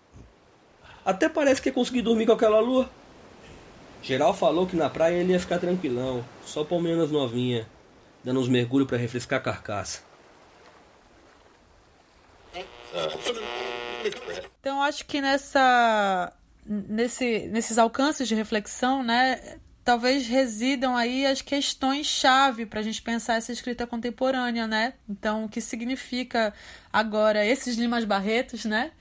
[1.06, 2.90] Até parece que ia conseguir dormir com aquela lua.
[4.02, 7.68] Geral falou que na praia ele ia ficar tranquilão, só palmeiras novinha,
[8.24, 10.02] dando uns mergulhos para refrescar a carcaça.
[14.60, 16.34] Então acho que nessa
[16.66, 23.36] nesse, nesses alcances de reflexão, né, talvez residam aí as questões-chave para a gente pensar
[23.36, 24.94] essa escrita contemporânea, né?
[25.10, 26.54] Então, o que significa
[26.92, 28.92] agora esses Limas Barretos, né?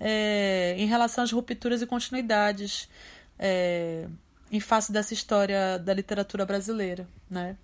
[0.00, 2.88] É, em relação às rupturas e continuidades
[3.38, 4.06] é,
[4.50, 7.56] em face dessa história da literatura brasileira, né?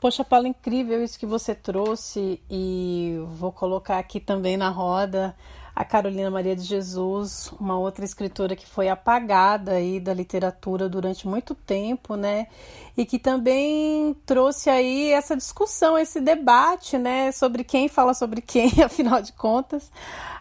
[0.00, 5.34] Poxa, Paulo, incrível isso que você trouxe e vou colocar aqui também na roda
[5.78, 11.24] a Carolina Maria de Jesus, uma outra escritora que foi apagada aí da literatura durante
[11.24, 12.48] muito tempo, né?
[12.96, 18.72] E que também trouxe aí essa discussão, esse debate, né, sobre quem fala sobre quem,
[18.84, 19.88] afinal de contas.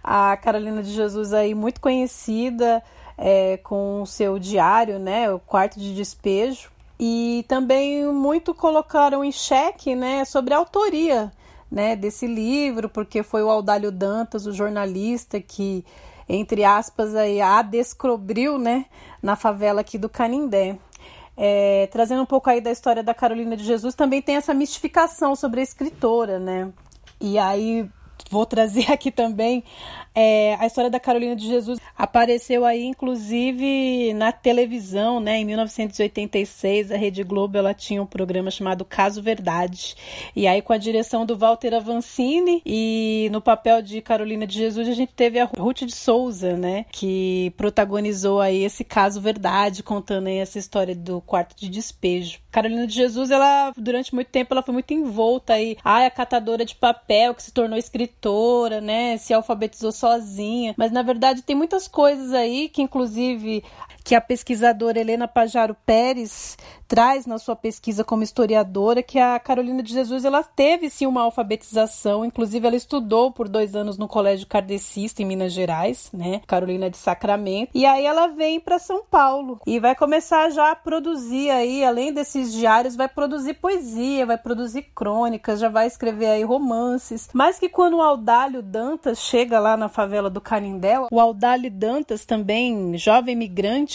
[0.04, 2.84] A Carolina de Jesus aí muito conhecida
[3.15, 6.71] é, com o seu diário, né, o quarto de despejo.
[7.00, 11.32] E também muito colocaram em xeque, né, sobre a autoria
[11.71, 15.86] né, desse livro, porque foi o Audálio Dantas, o jornalista, que,
[16.27, 18.86] entre aspas, aí, a descobriu né,
[19.21, 20.77] na favela aqui do Canindé.
[21.36, 25.36] É, trazendo um pouco aí da história da Carolina de Jesus, também tem essa mistificação
[25.36, 26.71] sobre a escritora, né?
[27.21, 27.88] E aí
[28.32, 29.63] vou trazer aqui também
[30.19, 35.38] é, a história da Carolina de Jesus apareceu aí, inclusive, na televisão, né?
[35.38, 39.95] Em 1986, a Rede Globo ela tinha um programa chamado Caso Verdade.
[40.36, 44.89] E aí, com a direção do Walter Avancini e no papel de Carolina de Jesus,
[44.89, 46.88] a gente teve a Ruth de Souza, né?
[46.91, 52.39] Que protagonizou aí esse caso verdade, contando aí essa história do quarto de despejo.
[52.58, 55.78] Carolina de Jesus, ela, durante muito tempo, ela foi muito envolta aí.
[55.84, 59.15] Ah, a catadora de papel que se tornou escritora, né?
[59.17, 60.74] Se alfabetizou sozinha.
[60.76, 63.63] Mas na verdade tem muitas coisas aí que, inclusive,
[64.08, 69.84] que a pesquisadora Helena Pajaro Pérez traz na sua pesquisa como historiadora que a Carolina
[69.84, 74.48] de Jesus ela teve sim uma alfabetização, inclusive ela estudou por dois anos no Colégio
[74.48, 76.39] Kardecista em Minas Gerais, né?
[76.48, 77.72] Carolina de Sacramento.
[77.74, 82.13] E aí ela vem para São Paulo e vai começar já a produzir aí, além
[82.13, 87.30] desses diários, vai produzir poesia, vai produzir crônicas, já vai escrever aí romances.
[87.34, 92.24] Mas que quando o Audálio Dantas chega lá na favela do Canindé, o Audálio Dantas
[92.24, 93.36] também, jovem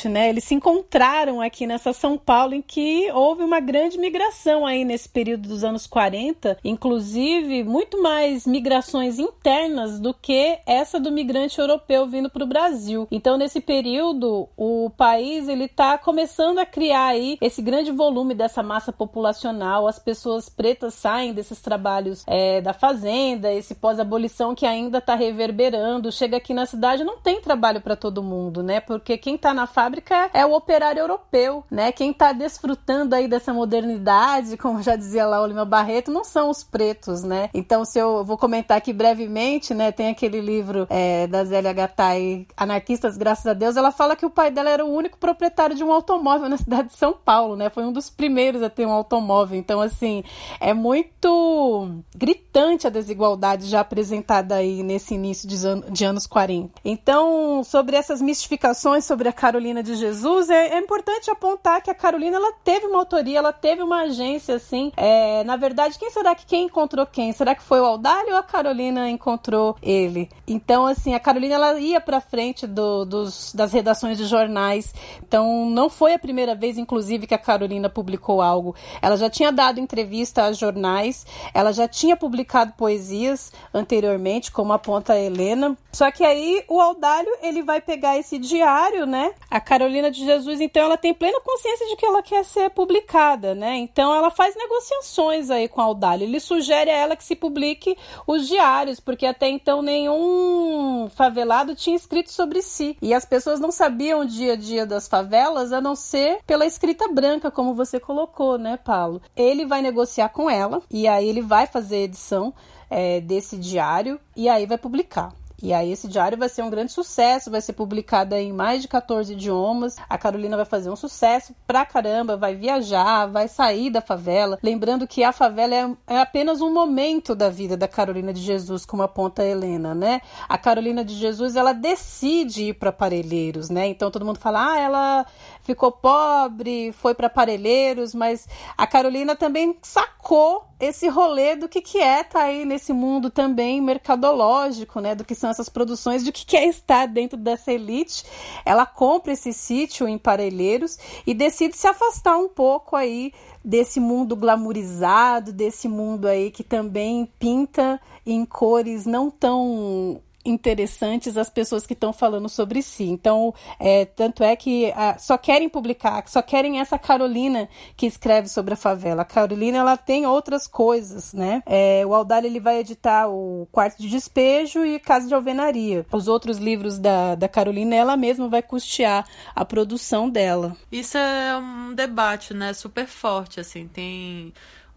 [0.09, 0.29] né?
[0.29, 4.83] Eles se encontraram aqui nessa São Paulo em que que houve uma grande migração aí
[4.83, 11.61] nesse período dos anos 40, inclusive muito mais migrações internas do que essa do migrante
[11.61, 13.07] europeu vindo para o Brasil.
[13.11, 18.63] Então, nesse período, o país ele está começando a criar aí esse grande volume dessa
[18.63, 19.87] massa populacional.
[19.87, 26.11] As pessoas pretas saem desses trabalhos é, da fazenda, esse pós-abolição que ainda está reverberando.
[26.11, 28.81] Chega aqui na cidade, não tem trabalho para todo mundo, né?
[28.81, 29.92] Porque quem está na fábrica
[30.33, 31.93] é o operário europeu, né?
[31.93, 36.49] Quem está desfrutando aí dessa modernidade, como já dizia lá o Lima Barreto, não são
[36.49, 37.51] os pretos, né?
[37.53, 39.93] Então, se eu vou comentar aqui brevemente, né?
[39.93, 44.31] Tem aquele livro é, da Zélia Gattai, Anarquistas, graças a Deus, ela fala que o
[44.31, 47.71] pai dela era o único proprietário de um automóvel na cidade de São Paulo, né?
[47.71, 49.59] Foi um dos primeiros a ter um automóvel.
[49.59, 50.25] Então, assim,
[50.61, 56.71] é muito gritante a desigualdade já apresentada aí nesse início de, an de anos 40.
[56.85, 61.95] Então, sobre essas mistificações sobre a Carolina de Jesus, é, é importante apontar que a
[61.95, 64.93] Carolina ela teve uma autoria, ela teve uma agência, assim.
[64.97, 67.33] É, na verdade, quem será que quem encontrou quem?
[67.33, 70.29] Será que foi o Aldalho ou a Carolina encontrou ele?
[70.47, 74.95] Então, assim, a Carolina ela ia para frente do, dos, das redações de jornais.
[75.27, 78.75] Então, não foi a primeira vez, inclusive, que a Carolina publicou algo.
[79.01, 85.15] Ela já tinha dado entrevista a jornais, ela já tinha publicado poesias anteriormente, como aponta
[85.15, 85.77] a Helena.
[85.93, 89.33] Só que aí o Aldalho ele vai pegar esse diário, né?
[89.51, 93.55] A Carolina de Jesus, então, ela tem plena consciência de que ela quer ser publicada,
[93.55, 93.77] né?
[93.77, 96.25] Então ela faz negociações aí com a Audálio.
[96.25, 97.97] Ele sugere a ela que se publique
[98.27, 102.97] os diários, porque até então nenhum favelado tinha escrito sobre si.
[103.01, 106.67] E as pessoas não sabiam o dia a dia das favelas a não ser pela
[106.67, 109.23] escrita branca, como você colocou, né, Paulo?
[109.37, 112.55] Ele vai negociar com ela e aí ele vai fazer a edição
[112.93, 115.33] é, desse diário e aí vai publicar.
[115.63, 118.89] E aí esse diário vai ser um grande sucesso, vai ser publicado em mais de
[118.89, 119.97] 14 idiomas.
[120.11, 124.59] A Carolina vai fazer um sucesso pra caramba, vai viajar, vai sair da favela.
[124.61, 128.85] Lembrando que a favela é, é apenas um momento da vida da Carolina de Jesus,
[128.85, 130.21] como aponta a Helena, né?
[130.49, 133.87] A Carolina de Jesus, ela decide ir para Parelheiros, né?
[133.87, 135.27] Então todo mundo fala: "Ah, ela
[135.63, 138.47] ficou pobre, foi para Parelheiros", mas
[138.77, 143.81] a Carolina também sacou esse rolê do que, que é tá aí nesse mundo também
[143.81, 145.15] mercadológico, né?
[145.15, 148.25] Do que são essas produções, do que, que é estar dentro dessa elite.
[148.65, 153.33] Ela compra esse sítio em Parelheiros e decide se afastar um pouco aí
[153.65, 161.49] desse mundo glamourizado, desse mundo aí que também pinta em cores não tão interessantes as
[161.49, 163.05] pessoas que estão falando sobre si.
[163.05, 168.49] Então, é, tanto é que ah, só querem publicar, só querem essa Carolina que escreve
[168.49, 169.23] sobre a favela.
[169.23, 171.63] A Carolina, ela tem outras coisas, né?
[171.67, 176.07] É, o Aldalho, ele vai editar o Quarto de Despejo e Casa de Alvenaria.
[176.13, 180.77] Os outros livros da, da Carolina, ela mesma vai custear a produção dela.
[180.91, 182.73] Isso é um debate, né?
[182.73, 183.89] Super forte, assim.
[183.89, 184.53] Tem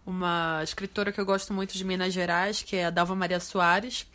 [0.06, 4.06] uma escritora que eu gosto muito de Minas Gerais, que é a Dalva Maria Soares,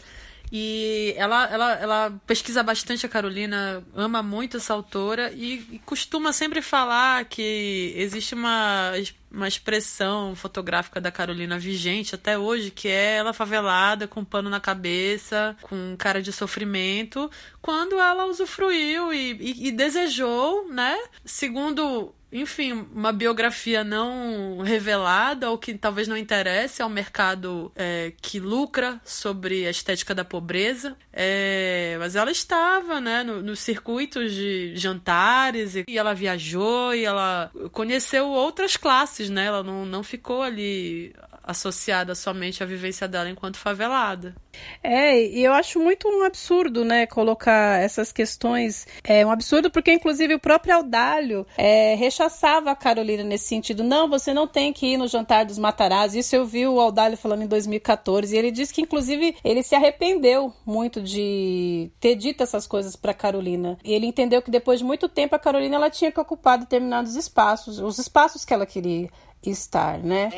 [0.52, 6.34] e ela, ela, ela pesquisa bastante a Carolina, ama muito essa autora e, e costuma
[6.34, 8.91] sempre falar que existe uma,
[9.32, 14.60] uma expressão fotográfica da Carolina vigente até hoje, que é ela favelada, com pano na
[14.60, 17.32] cabeça, com cara de sofrimento,
[17.62, 20.97] quando ela usufruiu e, e, e desejou, né?
[21.24, 28.39] Segundo enfim, uma biografia não revelada ou que talvez não interesse ao mercado é, que
[28.39, 30.95] lucra sobre a estética da pobreza.
[31.11, 37.03] É, mas ela estava né, no, nos circuitos de jantares e, e, ela viajou e
[37.03, 39.45] ela conheceu outras classes, né?
[39.45, 41.13] Ela não, não ficou ali
[41.44, 44.36] associada somente à vivência dela enquanto favelada.
[44.84, 48.88] É, e eu acho muito um absurdo, né, colocar essas questões.
[49.04, 53.84] É um absurdo porque, inclusive, o próprio Audálio é, rechaçava a Carolina nesse sentido.
[53.84, 56.20] Não, você não tem que ir no jantar dos Matarazzi.
[56.20, 58.34] Isso eu vi o Audálio falando em 2014.
[58.34, 63.14] E ele disse que, inclusive, ele se arrependeu muito de ter dito essas coisas para
[63.14, 63.78] Carolina.
[63.84, 67.16] E ele entendeu que depois de muito tempo a Carolina ela tinha que ocupar determinados
[67.16, 69.10] espaços, os espaços que ela queria
[69.50, 70.30] estar, né?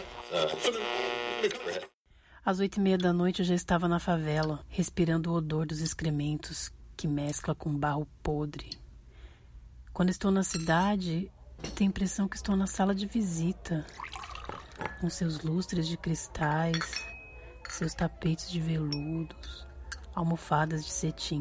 [2.46, 5.82] Às oito e meia da noite eu já estava na favela, respirando o odor dos
[5.82, 8.78] excrementos que mescla com barro podre.
[9.92, 11.32] Quando estou na cidade,
[11.64, 13.86] eu tenho a impressão que estou na sala de visita,
[15.00, 17.06] com seus lustres de cristais,
[17.70, 19.68] seus tapetes de veludos,
[20.14, 21.40] almofadas de cetim.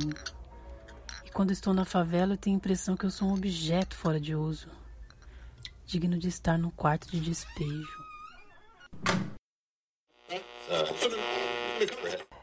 [1.25, 4.21] E quando estou na favela, eu tenho a impressão que eu sou um objeto fora
[4.21, 4.82] de uso
[5.93, 7.87] digno de estar no quarto de despejo.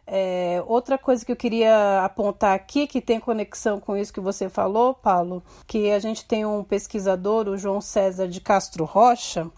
[0.06, 4.50] É, outra coisa que eu queria apontar aqui, que tem conexão com isso que você
[4.50, 9.50] falou, Paulo, que a gente tem um pesquisador, o João César de Castro Rocha,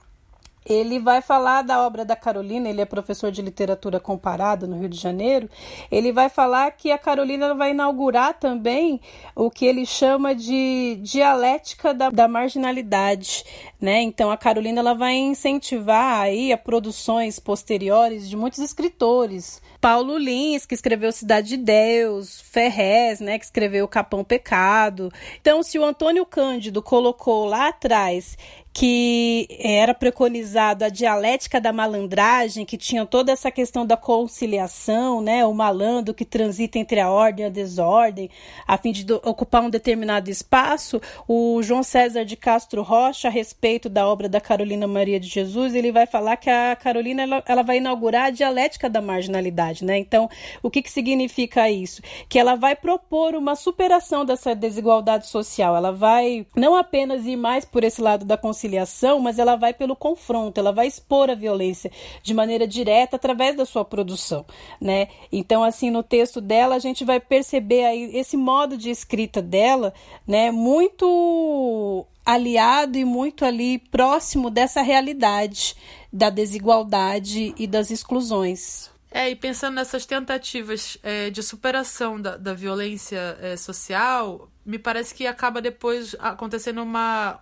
[0.65, 4.89] ele vai falar da obra da Carolina, ele é professor de literatura comparada no Rio
[4.89, 5.49] de Janeiro.
[5.91, 9.01] Ele vai falar que a Carolina vai inaugurar também
[9.35, 13.43] o que ele chama de dialética da, da marginalidade,
[13.79, 14.01] né?
[14.01, 19.61] Então a Carolina ela vai incentivar aí a produções posteriores de muitos escritores.
[19.81, 25.11] Paulo Lins, que escreveu Cidade de Deus, Ferrez, né, que escreveu Capão Pecado.
[25.41, 28.37] Então, se o Antônio Cândido colocou lá atrás
[28.73, 35.45] que era preconizado a dialética da malandragem, que tinha toda essa questão da conciliação, né,
[35.45, 38.29] o malandro que transita entre a ordem e a desordem,
[38.65, 43.89] a fim de ocupar um determinado espaço, o João César de Castro Rocha, a respeito
[43.89, 47.63] da obra da Carolina Maria de Jesus, ele vai falar que a Carolina ela, ela
[47.63, 49.97] vai inaugurar a dialética da marginalidade, né?
[49.97, 50.29] Então,
[50.63, 52.01] o que, que significa isso?
[52.29, 57.65] Que ela vai propor uma superação dessa desigualdade social, ela vai não apenas ir mais
[57.65, 61.35] por esse lado da conciliação conciliação, mas ela vai pelo confronto, ela vai expor a
[61.35, 61.91] violência
[62.21, 64.45] de maneira direta através da sua produção,
[64.79, 65.07] né?
[65.31, 69.93] Então, assim, no texto dela a gente vai perceber aí esse modo de escrita dela,
[70.27, 75.75] né, muito aliado e muito ali próximo dessa realidade
[76.13, 78.91] da desigualdade e das exclusões.
[79.09, 85.13] É, e pensando nessas tentativas é, de superação da, da violência é, social, me parece
[85.13, 87.39] que acaba depois acontecendo uma,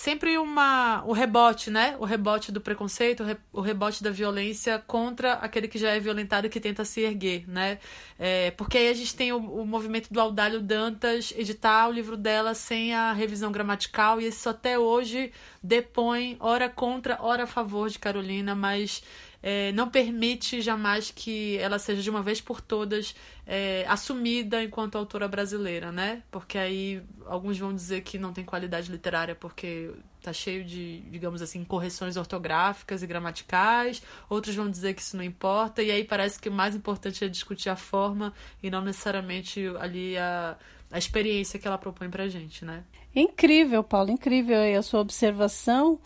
[0.00, 1.94] sempre uma o rebote, né?
[2.00, 3.22] O rebote do preconceito,
[3.52, 7.46] o rebote da violência contra aquele que já é violentado e que tenta se erguer,
[7.46, 7.78] né?
[8.18, 12.16] É, porque aí a gente tem o, o movimento do Audálio Dantas editar o livro
[12.16, 15.32] dela sem a revisão gramatical e isso até hoje
[15.62, 19.02] depõe ora contra, ora a favor de Carolina, mas
[19.42, 23.14] é, não permite jamais que ela seja de uma vez por todas
[23.46, 26.22] é, assumida enquanto autora brasileira, né?
[26.30, 29.90] Porque aí alguns vão dizer que não tem qualidade literária porque
[30.22, 35.24] tá cheio de, digamos assim, correções ortográficas e gramaticais, outros vão dizer que isso não
[35.24, 39.66] importa, e aí parece que o mais importante é discutir a forma e não necessariamente
[39.80, 40.56] ali a,
[40.90, 42.84] a experiência que ela propõe pra gente, né?
[43.14, 45.98] Incrível, Paulo, incrível aí a sua observação.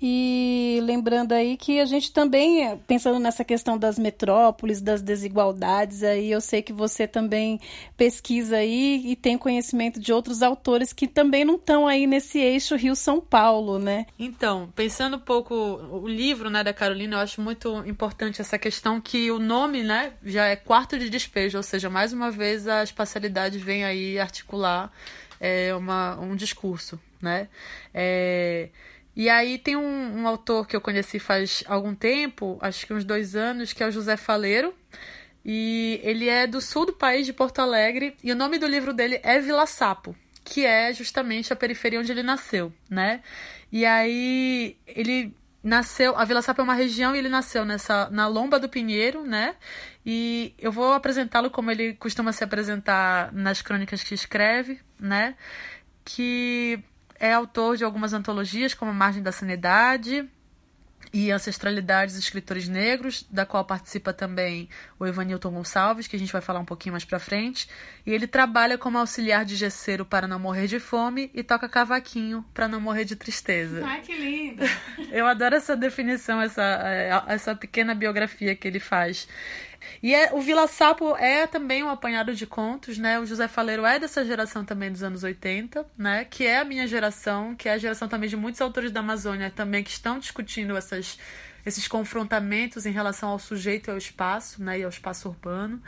[0.00, 6.30] E lembrando aí que a gente também, pensando nessa questão das metrópoles, das desigualdades, aí
[6.30, 7.60] eu sei que você também
[7.96, 12.76] pesquisa aí e tem conhecimento de outros autores que também não estão aí nesse eixo
[12.76, 14.06] Rio-São Paulo, né?
[14.16, 19.00] Então, pensando um pouco o livro, né, da Carolina, eu acho muito importante essa questão
[19.00, 22.84] que o nome, né, já é quarto de despejo, ou seja, mais uma vez a
[22.84, 24.92] espacialidade vem aí articular
[25.40, 27.48] é, uma, um discurso, né?
[27.92, 28.68] É,
[29.18, 33.04] e aí tem um, um, autor que eu conheci faz algum tempo, acho que uns
[33.04, 34.72] dois anos, que é o José Faleiro.
[35.44, 38.94] E ele é do sul do país, de Porto Alegre, e o nome do livro
[38.94, 40.14] dele é Vila Sapo,
[40.44, 43.20] que é justamente a periferia onde ele nasceu, né?
[43.72, 48.28] E aí ele nasceu, a Vila Sapo é uma região e ele nasceu nessa na
[48.28, 49.56] Lomba do Pinheiro, né?
[50.06, 55.34] E eu vou apresentá-lo como ele costuma se apresentar nas crônicas que escreve, né?
[56.04, 56.84] Que
[57.18, 60.28] é autor de algumas antologias, como Margem da Sanidade
[61.12, 66.32] e Ancestralidades dos Escritores Negros, da qual participa também o Evanilton Gonçalves, que a gente
[66.32, 67.68] vai falar um pouquinho mais pra frente.
[68.04, 72.44] E ele trabalha como auxiliar de gesseiro para não morrer de fome e toca cavaquinho
[72.52, 73.82] para não morrer de tristeza.
[73.86, 74.64] Ai, que lindo!
[75.10, 79.26] Eu adoro essa definição, essa, essa pequena biografia que ele faz.
[80.02, 83.18] E é, o Vila Sapo é também um apanhado de contos, né?
[83.18, 86.24] O José Faleiro é dessa geração também dos anos 80, né?
[86.24, 89.50] Que é a minha geração, que é a geração também de muitos autores da Amazônia
[89.50, 91.18] também que estão discutindo essas,
[91.64, 94.80] esses confrontamentos em relação ao sujeito e ao espaço, né?
[94.80, 95.82] E ao espaço urbano.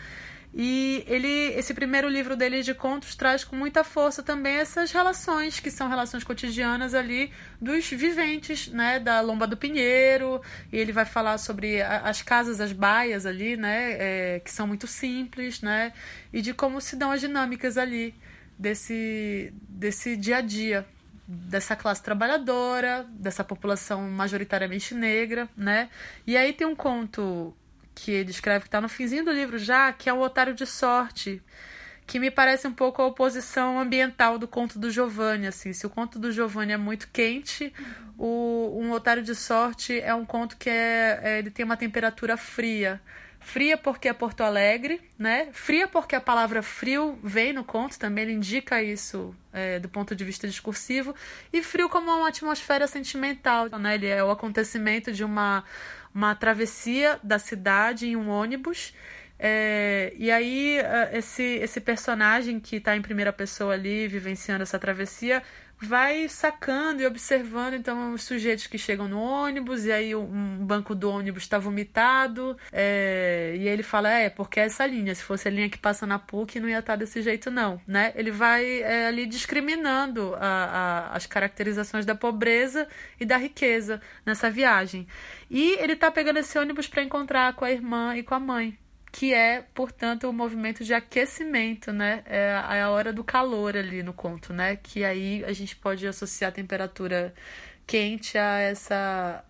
[0.53, 5.61] E ele, esse primeiro livro dele de contos traz com muita força também essas relações,
[5.61, 10.40] que são relações cotidianas ali dos viventes, né, da Lomba do Pinheiro.
[10.72, 14.86] E ele vai falar sobre as casas, as baias ali, né, é, que são muito
[14.86, 15.92] simples, né,
[16.32, 18.14] e de como se dão as dinâmicas ali
[18.59, 20.86] desse, desse dia a dia
[21.32, 25.88] dessa classe trabalhadora, dessa população majoritariamente negra, né?
[26.26, 27.55] E aí tem um conto
[28.03, 30.64] que ele escreve que está no finzinho do livro já, que é o Otário de
[30.64, 31.42] Sorte,
[32.07, 35.72] que me parece um pouco a oposição ambiental do conto do Giovanni, assim.
[35.74, 37.72] Se o conto do Giovanni é muito quente,
[38.18, 42.36] o Um Otário de Sorte é um conto que é, é, ele tem uma temperatura
[42.38, 43.01] fria.
[43.41, 45.49] Fria porque é Porto Alegre, né?
[45.53, 50.14] Fria porque a palavra frio vem no conto, também ele indica isso é, do ponto
[50.14, 51.14] de vista discursivo.
[51.53, 53.95] E frio como uma atmosfera sentimental, né?
[53.95, 55.64] Ele é o acontecimento de uma
[56.14, 58.93] uma travessia da cidade em um ônibus.
[59.38, 64.78] É, e aí, é, esse, esse personagem que está em primeira pessoa ali, vivenciando essa
[64.78, 65.43] travessia,
[65.83, 70.95] vai sacando e observando então os sujeitos que chegam no ônibus e aí um banco
[70.95, 75.49] do ônibus está vomitado é, e ele fala é porque é essa linha se fosse
[75.49, 78.12] a linha que passa na PUC não ia estar tá desse jeito não né?
[78.14, 82.87] Ele vai é, ali discriminando a, a, as caracterizações da pobreza
[83.18, 85.07] e da riqueza nessa viagem.
[85.51, 88.78] E ele está pegando esse ônibus para encontrar com a irmã e com a mãe
[89.12, 92.22] que é, portanto, o movimento de aquecimento, né?
[92.26, 94.76] É a hora do calor ali no conto, né?
[94.76, 97.34] Que aí a gente pode associar a temperatura
[97.86, 99.44] quente a essa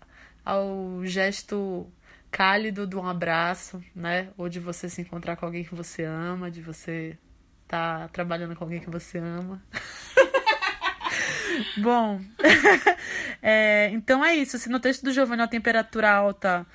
[0.44, 1.86] ao gesto
[2.30, 4.30] cálido de um abraço, né?
[4.36, 7.18] Ou de você se encontrar com alguém que você ama, de você
[7.64, 9.62] estar tá trabalhando com alguém que você ama.
[11.76, 12.20] Bom,
[13.42, 14.58] é, então é isso.
[14.58, 16.66] Se no texto do Giovanni a temperatura alta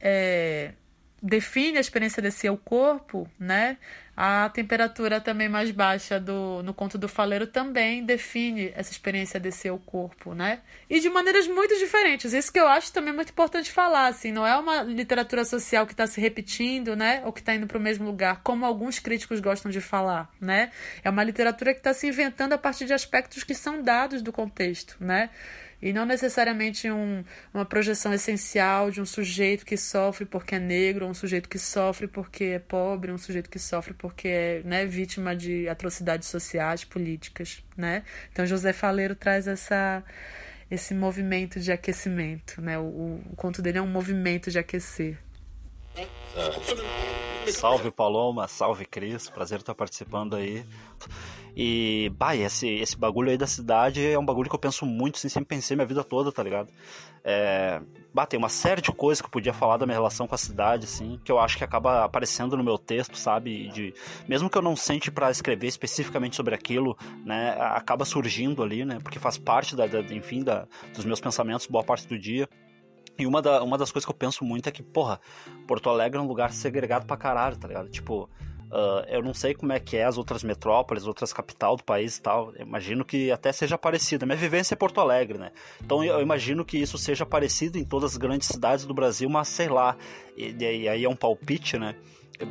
[0.00, 0.74] é,
[1.24, 3.78] define a experiência de seu corpo, né?
[4.14, 9.50] A temperatura também mais baixa do, no conto do faleiro também define essa experiência de
[9.50, 10.60] seu corpo, né?
[10.88, 12.34] E de maneiras muito diferentes.
[12.34, 15.94] Isso que eu acho também muito importante falar, assim, não é uma literatura social que
[15.94, 17.22] está se repetindo, né?
[17.24, 20.70] Ou que está indo para o mesmo lugar, como alguns críticos gostam de falar, né?
[21.02, 24.30] É uma literatura que está se inventando a partir de aspectos que são dados do
[24.30, 25.30] contexto, né?
[25.80, 31.06] E não necessariamente um, uma projeção essencial de um sujeito que sofre porque é negro,
[31.06, 35.34] um sujeito que sofre porque é pobre, um sujeito que sofre porque é né, vítima
[35.34, 38.02] de atrocidades sociais, políticas, né?
[38.32, 40.02] Então José Faleiro traz essa
[40.70, 42.78] esse movimento de aquecimento, né?
[42.78, 45.18] O, o conto dele é um movimento de aquecer.
[47.52, 50.64] Salve Paloma, salve Cris, prazer estar participando aí.
[51.56, 55.16] E, bah, esse, esse bagulho aí da cidade é um bagulho que eu penso muito,
[55.16, 56.68] assim, sempre pensei minha vida toda, tá ligado?
[57.22, 57.80] É,
[58.12, 60.38] bah, tem uma série de coisas que eu podia falar da minha relação com a
[60.38, 63.68] cidade, assim, que eu acho que acaba aparecendo no meu texto, sabe?
[63.68, 63.94] De,
[64.28, 68.98] mesmo que eu não sente para escrever especificamente sobre aquilo, né, acaba surgindo ali, né?
[69.00, 72.48] Porque faz parte, da, da enfim, da, dos meus pensamentos boa parte do dia.
[73.16, 75.20] E uma, da, uma das coisas que eu penso muito é que, porra,
[75.68, 77.88] Porto Alegre é um lugar segregado pra caralho, tá ligado?
[77.88, 78.28] Tipo,
[78.70, 82.16] Uh, eu não sei como é que é as outras metrópoles, outras capitais do país
[82.16, 82.52] e tal.
[82.54, 84.26] Eu imagino que até seja parecido.
[84.26, 85.52] Minha vivência é Porto Alegre, né?
[85.82, 89.48] Então eu imagino que isso seja parecido em todas as grandes cidades do Brasil, mas
[89.48, 89.96] sei lá.
[90.36, 91.94] E, e aí é um palpite, né?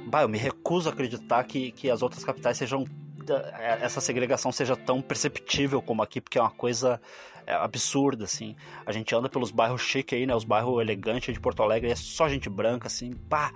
[0.07, 2.85] Bah, eu me recuso a acreditar que, que as outras capitais sejam
[3.29, 7.01] eh, essa segregação seja tão perceptível como aqui, porque é uma coisa
[7.45, 8.55] é absurda, assim.
[8.85, 10.35] A gente anda pelos bairros chiques aí, né?
[10.35, 13.51] Os bairros elegantes de Porto Alegre, é só gente branca, assim, pá,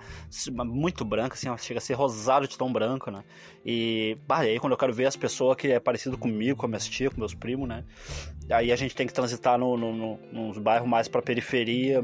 [0.66, 3.24] muito branca, assim, chega a ser rosado de tão branco, né?
[3.64, 6.66] E, pá, e aí quando eu quero ver as pessoas que é parecido comigo, com
[6.66, 7.84] minhas tias, com meus primos, né?
[8.50, 12.02] Aí a gente tem que transitar no, no, no, nos bairros mais pra periferia,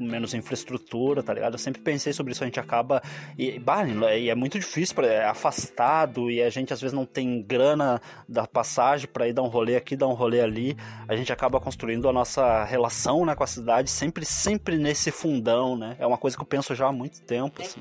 [0.00, 1.54] menos infraestrutura, tá ligado?
[1.54, 3.00] Eu sempre pensei sobre isso, a gente acaba.
[3.38, 7.40] E, bah, e é muito difícil, é afastado, e a gente às vezes não tem
[7.40, 10.76] grana da passagem para ir dar um rolê aqui, dar um rolê ali.
[11.06, 15.76] A gente acaba construindo a nossa relação né, com a cidade sempre, sempre nesse fundão,
[15.76, 15.96] né?
[15.98, 17.80] É uma coisa que eu penso já há muito tempo, assim.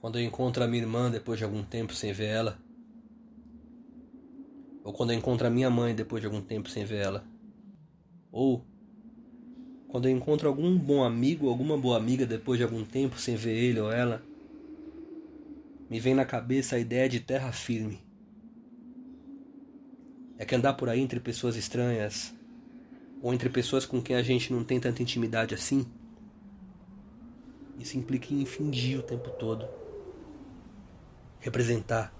[0.00, 2.58] Quando eu encontro a minha irmã depois de algum tempo sem ver ela,
[4.84, 7.24] ou quando eu encontro a minha mãe depois de algum tempo sem ver ela,
[8.30, 8.64] ou
[9.88, 13.56] quando eu encontro algum bom amigo, alguma boa amiga depois de algum tempo sem ver
[13.56, 14.22] ele ou ela,
[15.90, 18.05] me vem na cabeça a ideia de terra firme.
[20.38, 22.34] É que andar por aí entre pessoas estranhas,
[23.22, 25.86] ou entre pessoas com quem a gente não tem tanta intimidade assim,
[27.78, 29.68] isso implica em fingir o tempo todo.
[31.40, 32.12] Representar.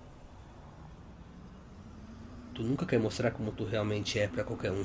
[2.55, 4.85] Tu nunca quer mostrar como tu realmente é para qualquer um.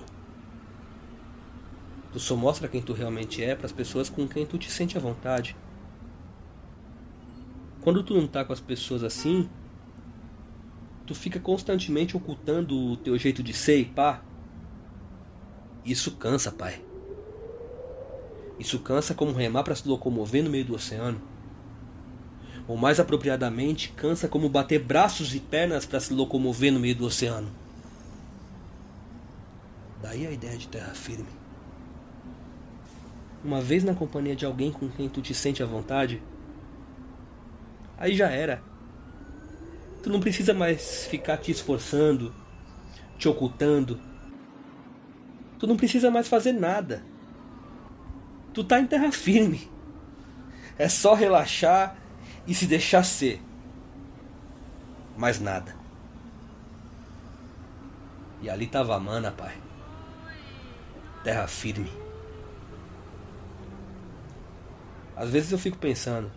[2.12, 4.98] Tu só mostra quem tu realmente é para as pessoas com quem tu te sente
[4.98, 5.56] à vontade.
[7.82, 9.50] Quando tu não tá com as pessoas assim,
[11.06, 14.22] tu fica constantemente ocultando o teu jeito de ser e pá.
[15.84, 16.82] Isso cansa, pai.
[18.60, 21.20] Isso cansa como remar para se locomover no meio do oceano.
[22.68, 27.06] Ou mais apropriadamente, cansa como bater braços e pernas para se locomover no meio do
[27.06, 27.50] oceano.
[30.02, 31.28] Daí a ideia de terra firme.
[33.44, 36.22] Uma vez na companhia de alguém com quem tu te sente à vontade,
[37.98, 38.62] aí já era.
[40.04, 42.34] Tu não precisa mais ficar te esforçando,
[43.18, 44.00] te ocultando.
[45.60, 47.04] Tu não precisa mais fazer nada.
[48.54, 49.70] Tu tá em terra firme.
[50.78, 51.96] É só relaxar
[52.48, 53.42] e se deixar ser.
[55.16, 55.76] Mais nada.
[58.42, 59.56] E ali tava a mana, pai.
[61.24, 61.92] Terra firme.
[65.16, 66.32] Às vezes eu fico pensando,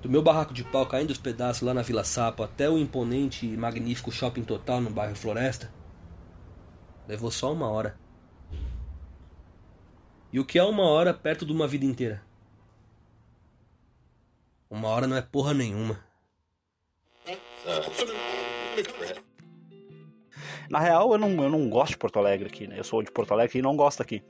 [0.00, 3.46] do meu barraco de pau caindo os pedaços lá na Vila Sapo até o imponente
[3.46, 5.72] e magnífico shopping total no bairro Floresta,
[7.06, 7.98] levou só uma hora.
[10.32, 12.22] E o que é uma hora perto de uma vida inteira?
[14.70, 15.98] Uma hora não é porra nenhuma.
[20.68, 22.78] Na real, eu não, eu não gosto de Porto Alegre aqui, né?
[22.78, 24.22] Eu sou de Porto Alegre e não gosto aqui.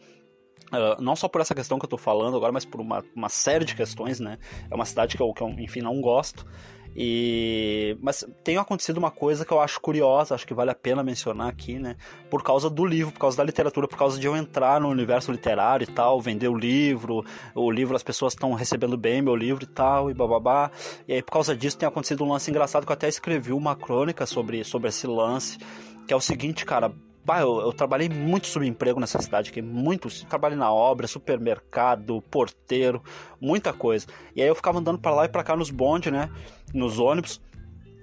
[0.68, 3.28] Uh, não só por essa questão que eu tô falando agora, mas por uma, uma
[3.28, 4.38] série de questões, né?
[4.70, 6.46] É uma cidade que eu, que eu, enfim, não gosto.
[7.00, 11.02] E mas tem acontecido uma coisa que eu acho curiosa, acho que vale a pena
[11.02, 11.96] mencionar aqui, né?
[12.28, 15.30] Por causa do livro, por causa da literatura, por causa de eu entrar no universo
[15.30, 19.62] literário e tal, vender o livro, o livro as pessoas estão recebendo bem meu livro
[19.62, 20.72] e tal e bababá.
[21.06, 23.76] E aí por causa disso tem acontecido um lance engraçado que eu até escrevi uma
[23.76, 25.58] crônica sobre sobre esse lance,
[26.06, 26.92] que é o seguinte, cara,
[27.24, 30.08] Bah, eu, eu, trabalhei muito subemprego nessa cidade aqui, muito.
[30.26, 33.02] Trabalhei na obra, supermercado, porteiro,
[33.40, 34.06] muita coisa.
[34.34, 36.30] E aí eu ficava andando para lá e para cá nos bondes, né?
[36.72, 37.40] Nos ônibus.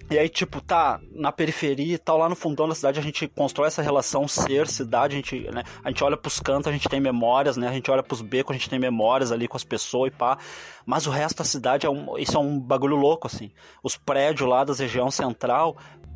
[0.08, 3.28] E aí, tipo, tá na periferia e tal, lá no fundão da cidade a gente
[3.28, 7.00] constrói essa relação ser-cidade, a gente, né, a gente olha pros cantos, a gente tem
[7.00, 10.14] memórias, né, a gente olha pros becos, a gente tem memórias ali com as pessoas
[10.14, 10.38] e pá,
[10.86, 13.50] mas o resto da cidade, é um, isso é um bagulho louco, assim.
[13.82, 15.76] Os prédios lá da região central,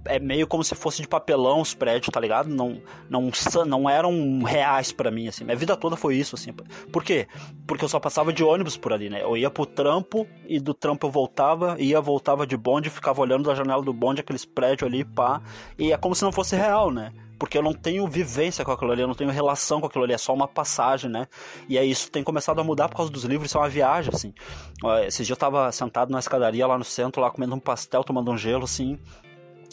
[0.09, 2.49] é meio como se fosse de papelão os prédios, tá ligado?
[2.49, 3.29] Não, não,
[3.65, 5.43] não eram reais para mim, assim.
[5.43, 6.51] Minha vida toda foi isso, assim.
[6.91, 7.27] Por quê?
[7.67, 9.21] Porque eu só passava de ônibus por ali, né?
[9.21, 13.43] Eu ia pro trampo e do trampo eu voltava, ia, voltava de bonde, ficava olhando
[13.43, 15.41] da janela do bonde aqueles prédios ali, pá.
[15.77, 17.13] E é como se não fosse real, né?
[17.39, 20.13] porque eu não tenho vivência com aquilo ali, eu não tenho relação com aquilo ali,
[20.13, 21.25] é só uma passagem, né?
[21.69, 24.11] E aí isso tem começado a mudar por causa dos livros, isso é uma viagem,
[24.13, 24.33] assim.
[25.07, 28.29] Esse dia eu tava sentado na escadaria lá no centro, lá comendo um pastel, tomando
[28.29, 28.99] um gelo, assim,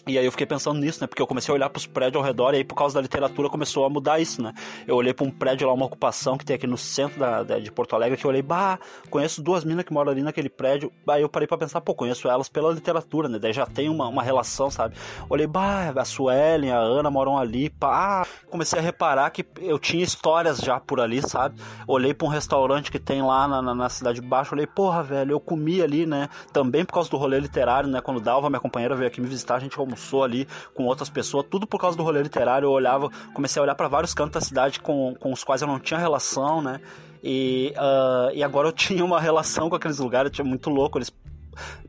[0.07, 1.07] E aí eu fiquei pensando nisso, né?
[1.07, 3.01] Porque eu comecei a olhar para os prédios ao redor e aí por causa da
[3.01, 4.53] literatura começou a mudar isso, né?
[4.87, 7.59] Eu olhei para um prédio lá, uma ocupação que tem aqui no centro da, da,
[7.59, 8.79] de Porto Alegre, que eu olhei, bah,
[9.11, 10.93] conheço duas minas que moram ali naquele prédio.
[11.09, 13.39] Aí eu parei para pensar, pô, conheço elas pela literatura, né?
[13.39, 14.95] Daí já tem uma, uma relação, sabe?
[15.29, 17.97] Olhei, bah, a Suelen, a Ana moram ali, pá.
[17.97, 21.61] Ah, comecei a reparar que eu tinha histórias já por ali, sabe?
[21.87, 25.03] Olhei para um restaurante que tem lá na, na, na cidade de baixo, olhei, porra,
[25.03, 26.29] velho, eu comi ali, né?
[26.53, 28.01] Também por causa do rolê literário, né?
[28.01, 31.47] Quando Dalva, minha companheira, veio aqui me visitar, a gente almoçou ali com outras pessoas,
[31.49, 32.67] tudo por causa do rolê literário.
[32.67, 35.69] Eu olhava, comecei a olhar para vários cantos da cidade com, com os quais eu
[35.69, 36.81] não tinha relação, né?
[37.23, 40.99] E, uh, e agora eu tinha uma relação com aqueles lugares, tinha muito louco.
[40.99, 41.13] Eles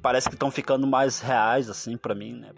[0.02, 2.50] parece que estão ficando mais reais, assim, para mim, né?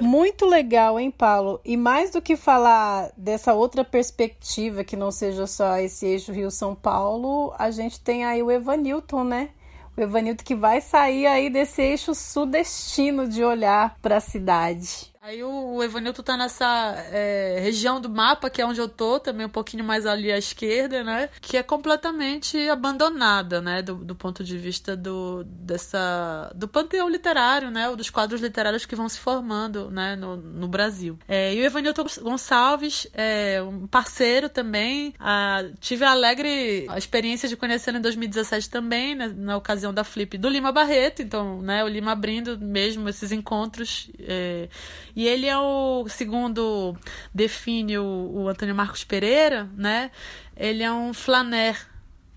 [0.00, 1.60] Muito legal, hein, Paulo?
[1.64, 6.74] E mais do que falar dessa outra perspectiva, que não seja só esse eixo Rio-São
[6.74, 9.50] Paulo, a gente tem aí o Evanilton, né?
[9.96, 15.15] O Evanildo que vai sair aí desse eixo sudestino de olhar para a cidade.
[15.26, 19.44] Aí o Evanilton tá nessa é, região do mapa, que é onde eu tô, também
[19.44, 21.28] um pouquinho mais ali à esquerda, né?
[21.40, 23.82] Que é completamente abandonada, né?
[23.82, 27.88] Do, do ponto de vista do, dessa, do panteão literário, né?
[27.88, 30.14] Ou dos quadros literários que vão se formando, né?
[30.14, 31.18] No, no Brasil.
[31.26, 35.12] É, e o Evanilton Gonçalves é um parceiro também.
[35.18, 40.04] Ah, tive a alegre a experiência de conhecê-lo em 2017 também, né, na ocasião da
[40.04, 41.20] Flip do Lima Barreto.
[41.20, 41.82] Então, né?
[41.82, 44.08] O Lima abrindo mesmo esses encontros.
[44.20, 44.68] É,
[45.16, 46.94] e ele é o, segundo
[47.34, 50.10] define o, o Antônio Marcos Pereira, né?
[50.54, 51.88] Ele é um flaner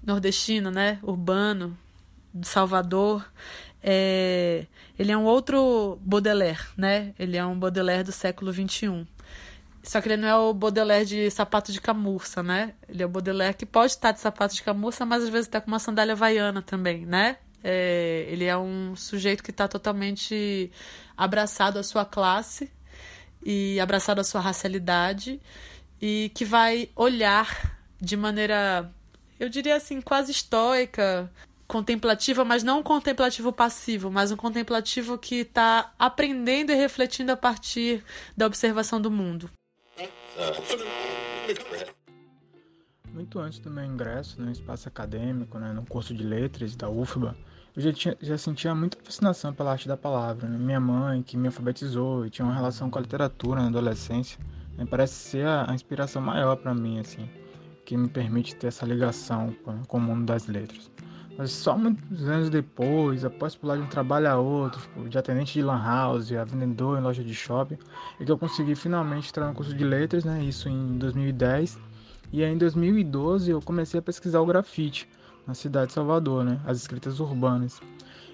[0.01, 0.97] nordestino, né?
[1.03, 1.77] Urbano,
[2.33, 3.29] de Salvador.
[3.83, 4.65] É,
[4.97, 7.13] ele é um outro Baudelaire, né?
[7.19, 9.05] Ele é um Baudelaire do século XXI.
[9.83, 12.75] Só que ele não é o Baudelaire de sapato de camurça, né?
[12.87, 15.59] Ele é o Baudelaire que pode estar de sapato de camurça, mas às vezes está
[15.59, 17.37] com uma sandália havaiana também, né?
[17.63, 20.71] É, ele é um sujeito que está totalmente
[21.17, 22.71] abraçado à sua classe
[23.43, 25.41] e abraçado à sua racialidade
[26.01, 28.89] e que vai olhar de maneira,
[29.39, 31.29] eu diria assim, quase estoica,
[31.67, 37.37] contemplativa, mas não um contemplativo passivo, mas um contemplativo que está aprendendo e refletindo a
[37.37, 38.03] partir
[38.35, 39.49] da observação do mundo.
[43.13, 47.35] Muito antes do meu ingresso no espaço acadêmico, né, no curso de letras da UFBA,
[47.75, 50.47] eu já, tinha, já sentia muita fascinação pela arte da palavra.
[50.47, 50.57] Né?
[50.57, 54.39] Minha mãe, que me alfabetizou e tinha uma relação com a literatura na adolescência,
[54.77, 54.85] né?
[54.89, 57.29] parece ser a, a inspiração maior para mim, assim,
[57.85, 60.89] que me permite ter essa ligação com, com, o mundo das letras.
[61.37, 65.53] Mas só muitos anos depois, após pular de um trabalho a outro, tipo, de atendente
[65.53, 67.77] de lan house, a vendedor em loja de shopping,
[68.19, 70.43] é que eu consegui finalmente entrar no curso de letras, né?
[70.43, 71.79] Isso em 2010.
[72.33, 75.07] E aí em 2012 eu comecei a pesquisar o grafite
[75.45, 76.59] na cidade de Salvador, né?
[76.65, 77.79] as escritas urbanas.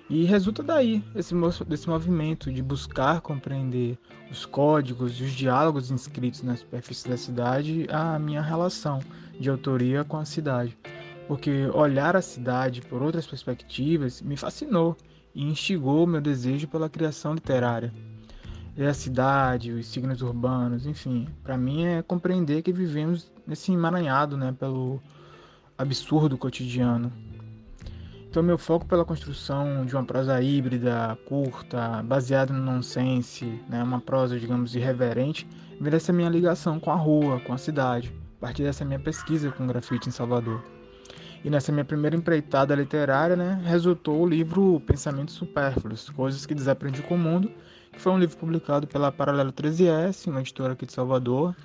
[0.07, 1.33] E resulta daí esse,
[1.67, 3.97] desse movimento de buscar compreender
[4.29, 8.99] os códigos e os diálogos inscritos na superfície da cidade a minha relação
[9.39, 10.77] de autoria com a cidade.
[11.27, 14.95] Porque olhar a cidade por outras perspectivas me fascinou
[15.33, 17.91] e instigou meu desejo pela criação literária.
[18.77, 24.37] É a cidade, os signos urbanos, enfim, para mim é compreender que vivemos nesse emaranhado
[24.37, 25.01] né, pelo
[25.77, 27.11] absurdo cotidiano.
[28.29, 34.01] Então, meu foco pela construção de uma prosa híbrida, curta, baseada no nonsense, né, uma
[34.01, 35.47] prosa, digamos, irreverente,
[35.79, 39.51] vem dessa minha ligação com a rua, com a cidade, a partir dessa minha pesquisa
[39.51, 40.61] com grafite em Salvador.
[41.45, 47.01] E nessa minha primeira empreitada literária, né, resultou o livro Pensamentos Supérfluos, Coisas que Desaprendi
[47.03, 47.49] com o Mundo,
[47.93, 51.55] que foi um livro publicado pela Paralelo 13S, uma editora aqui de Salvador,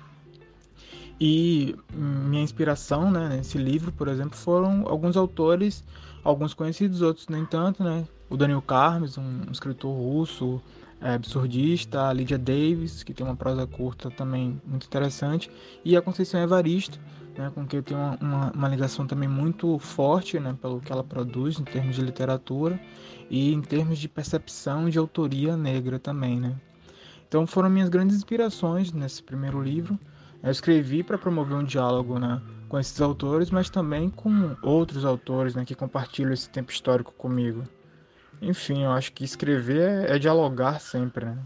[1.23, 5.83] e minha inspiração né, nesse livro, por exemplo, foram alguns autores,
[6.23, 8.07] alguns conhecidos, outros nem tanto, né?
[8.27, 10.59] O Daniel Carmes, um escritor russo,
[10.99, 15.51] é, absurdista, a Lydia Davis, que tem uma prosa curta também muito interessante,
[15.85, 16.99] e a Conceição Evaristo,
[17.37, 20.91] né, com quem eu tenho uma, uma, uma, ligação também muito forte né, pelo que
[20.91, 22.81] ela produz em termos de literatura
[23.29, 26.39] e em termos de percepção de autoria negra também.
[26.39, 26.55] Né?
[27.27, 29.99] Então foram minhas grandes inspirações nesse primeiro livro.
[30.43, 35.53] Eu escrevi para promover um diálogo né, com esses autores, mas também com outros autores
[35.55, 37.63] né, que compartilham esse tempo histórico comigo.
[38.41, 41.25] Enfim, eu acho que escrever é, é dialogar sempre.
[41.25, 41.37] Né?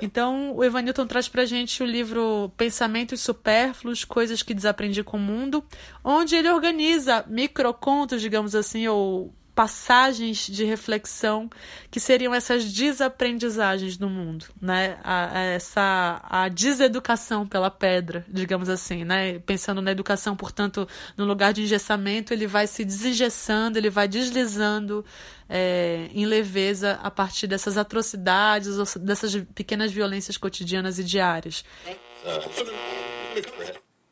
[0.00, 5.20] Então, o Evanilton traz pra gente o livro Pensamentos Supérfluos, Coisas que Desaprendi com o
[5.20, 5.62] Mundo,
[6.02, 11.50] onde ele organiza microcontos, digamos assim, ou passagens de reflexão
[11.90, 14.98] que seriam essas desaprendizagens do mundo, né?
[15.04, 19.38] A, a essa a deseducação pela pedra, digamos assim, né?
[19.40, 25.04] Pensando na educação, portanto, no lugar de engessamento, ele vai se desengessando, ele vai deslizando
[25.48, 31.62] é, em leveza a partir dessas atrocidades, dessas pequenas violências cotidianas e diárias.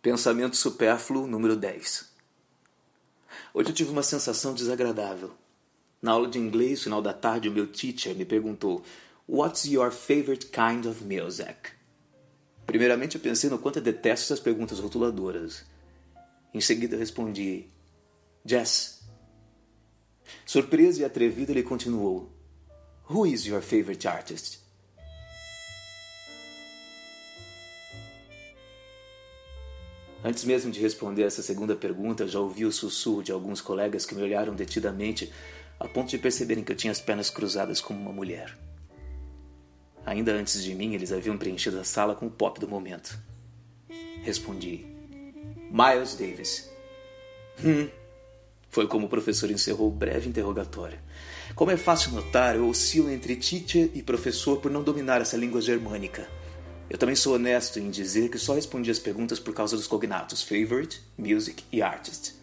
[0.03, 2.10] Pensamento supérfluo número 10.
[3.53, 5.32] Hoje eu tive uma sensação desagradável.
[6.01, 8.82] Na aula de inglês, final da tarde, o meu teacher me perguntou:
[9.28, 11.72] What's your favorite kind of music?
[12.64, 15.64] Primeiramente, eu pensei no quanto eu detesto essas perguntas rotuladoras.
[16.55, 17.66] Em seguida, eu respondi:
[18.44, 19.01] Jazz.
[20.46, 22.30] Surpreso e atrevido, ele continuou:
[23.11, 24.60] Who is your favorite artist?
[30.23, 34.14] Antes mesmo de responder essa segunda pergunta, já ouvi o sussurro de alguns colegas que
[34.14, 35.33] me olharam detidamente,
[35.79, 38.57] a ponto de perceberem que eu tinha as pernas cruzadas como uma mulher.
[40.05, 43.18] Ainda antes de mim, eles haviam preenchido a sala com o pop do momento.
[44.23, 44.85] Respondi:
[45.71, 46.71] Miles Davis.
[47.64, 47.89] Hum.
[48.68, 50.99] Foi como o professor encerrou o breve interrogatório.
[51.55, 55.61] Como é fácil notar, eu oscilo entre teacher e professor por não dominar essa língua
[55.61, 56.29] germânica.
[56.91, 60.43] Eu também sou honesto em dizer que só respondi as perguntas por causa dos cognatos
[60.43, 62.34] favorite, music e artist.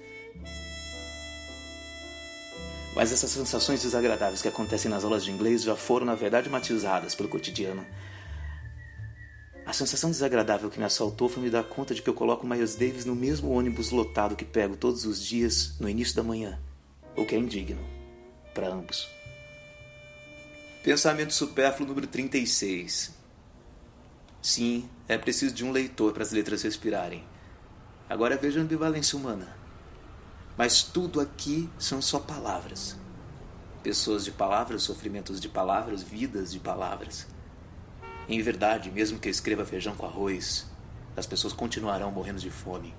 [2.95, 7.13] Mas essas sensações desagradáveis que acontecem nas aulas de inglês já foram, na verdade, matizadas
[7.13, 7.85] pelo cotidiano.
[9.65, 12.75] A sensação desagradável que me assaltou foi me dar conta de que eu coloco Miles
[12.75, 16.57] Davis no mesmo ônibus lotado que pego todos os dias no início da manhã,
[17.17, 17.85] o que é indigno
[18.53, 19.09] para ambos.
[20.81, 23.16] Pensamento supérfluo número 36.
[24.47, 27.21] Sim, é preciso de um leitor para as letras respirarem.
[28.09, 29.53] Agora veja a ambivalência humana.
[30.57, 32.97] Mas tudo aqui são só palavras.
[33.83, 37.27] Pessoas de palavras, sofrimentos de palavras, vidas de palavras.
[38.29, 40.65] Em verdade, mesmo que eu escreva feijão com arroz,
[41.17, 42.95] as pessoas continuarão morrendo de fome.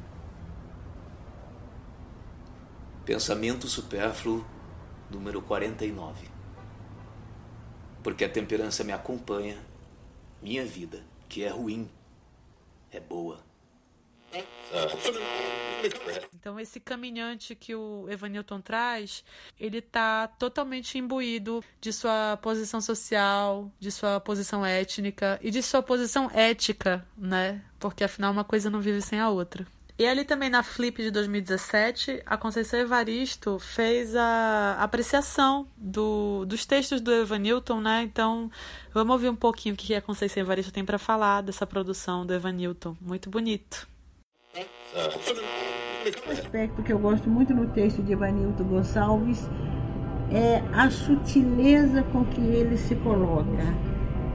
[3.07, 4.44] Pensamento supérfluo
[5.11, 6.28] número 49.
[8.03, 9.57] Porque a temperança me acompanha,
[10.42, 11.89] minha vida que é ruim
[12.91, 13.41] é boa.
[16.35, 19.24] Então esse caminhante que o Evanilton traz,
[19.59, 25.83] ele está totalmente imbuído de sua posição social, de sua posição étnica e de sua
[25.83, 27.62] posição ética, né?
[27.79, 29.66] Porque afinal uma coisa não vive sem a outra.
[29.99, 36.64] E ali também na Flip de 2017, a Conceição Evaristo fez a apreciação do, dos
[36.64, 38.03] textos do Evan Newton, né?
[38.05, 38.49] Então,
[38.94, 42.32] vamos ouvir um pouquinho o que a Conceição Evaristo tem para falar dessa produção do
[42.32, 42.96] Evan Newton.
[43.01, 43.88] Muito bonito.
[46.28, 49.49] Um aspecto que eu gosto muito no texto de Evanilton Gonçalves
[50.30, 53.64] é a sutileza com que ele se coloca.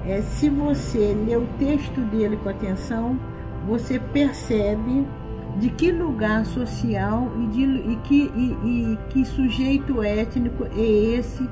[0.05, 3.17] É, se você lê o texto dele com atenção,
[3.65, 5.07] você percebe
[5.57, 11.47] de que lugar social e, de, e, que, e, e que sujeito étnico é esse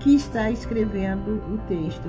[0.00, 2.08] que está escrevendo o texto.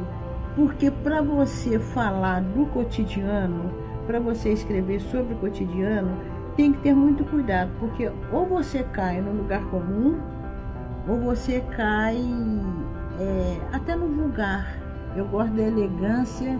[0.56, 3.72] Porque para você falar do cotidiano,
[4.08, 6.18] para você escrever sobre o cotidiano,
[6.56, 10.18] tem que ter muito cuidado, porque ou você cai no lugar comum,
[11.08, 12.18] ou você cai
[13.20, 14.78] é, até no vulgar.
[15.16, 16.60] Eu gosto da elegância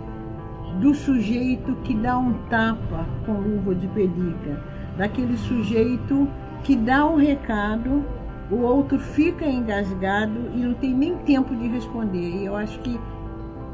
[0.80, 6.28] do sujeito que dá um tapa com luva de pelica daquele sujeito
[6.64, 8.04] que dá um recado,
[8.50, 12.36] o outro fica engasgado e não tem nem tempo de responder.
[12.36, 12.98] E eu acho que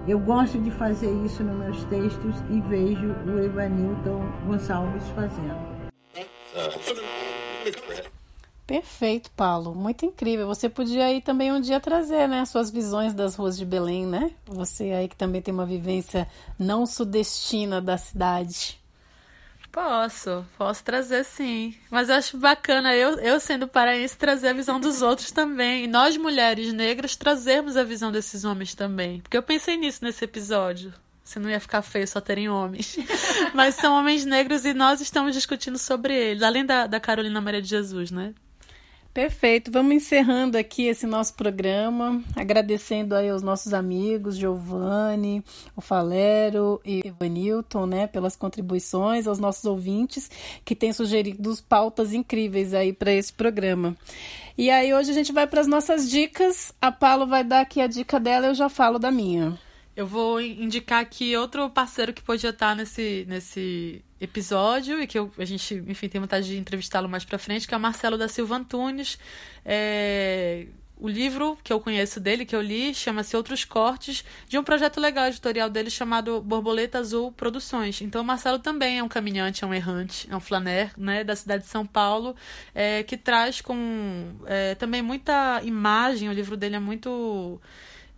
[0.07, 5.73] eu gosto de fazer isso nos meus textos e vejo o Evanilton Gonçalves fazendo.
[8.67, 9.75] Perfeito, Paulo.
[9.75, 10.47] Muito incrível.
[10.47, 14.33] Você podia aí também um dia trazer, né, suas visões das ruas de Belém, né?
[14.47, 16.27] Você aí que também tem uma vivência
[16.59, 18.82] não sudestina da cidade.
[19.73, 21.75] Posso, posso trazer sim.
[21.91, 25.85] Mas eu acho bacana eu, eu sendo paraense trazer a visão dos outros também.
[25.85, 29.21] E nós mulheres negras trazermos a visão desses homens também.
[29.23, 30.93] Porque eu pensei nisso nesse episódio.
[31.25, 32.99] Se não ia ficar feio só terem homens.
[33.55, 36.43] Mas são homens negros e nós estamos discutindo sobre eles.
[36.43, 38.35] Além da, da Carolina Maria de Jesus, né?
[39.13, 39.71] Perfeito.
[39.71, 45.45] Vamos encerrando aqui esse nosso programa, agradecendo aí aos nossos amigos Giovanni,
[45.77, 50.31] o Falero e Evanilton, né, pelas contribuições, aos nossos ouvintes
[50.65, 53.95] que têm sugerido pautas incríveis aí para esse programa.
[54.57, 56.73] E aí hoje a gente vai para as nossas dicas.
[56.81, 59.59] A Paulo vai dar aqui a dica dela, eu já falo da minha.
[59.95, 65.31] Eu vou indicar aqui outro parceiro que podia estar nesse, nesse episódio e que eu,
[65.37, 68.27] a gente, enfim, tem vontade de entrevistá-lo mais para frente, que é o Marcelo da
[68.27, 69.19] Silva Antunes.
[69.65, 70.67] É,
[71.03, 75.01] o livro que eu conheço dele, que eu li, chama-se Outros Cortes, de um projeto
[75.01, 78.01] legal editorial dele chamado Borboleta Azul Produções.
[78.01, 81.35] Então, o Marcelo também é um caminhante, é um errante, é um flaner, né, da
[81.35, 82.37] cidade de São Paulo,
[82.75, 86.29] é, que traz com é, também muita imagem.
[86.29, 87.61] O livro dele é muito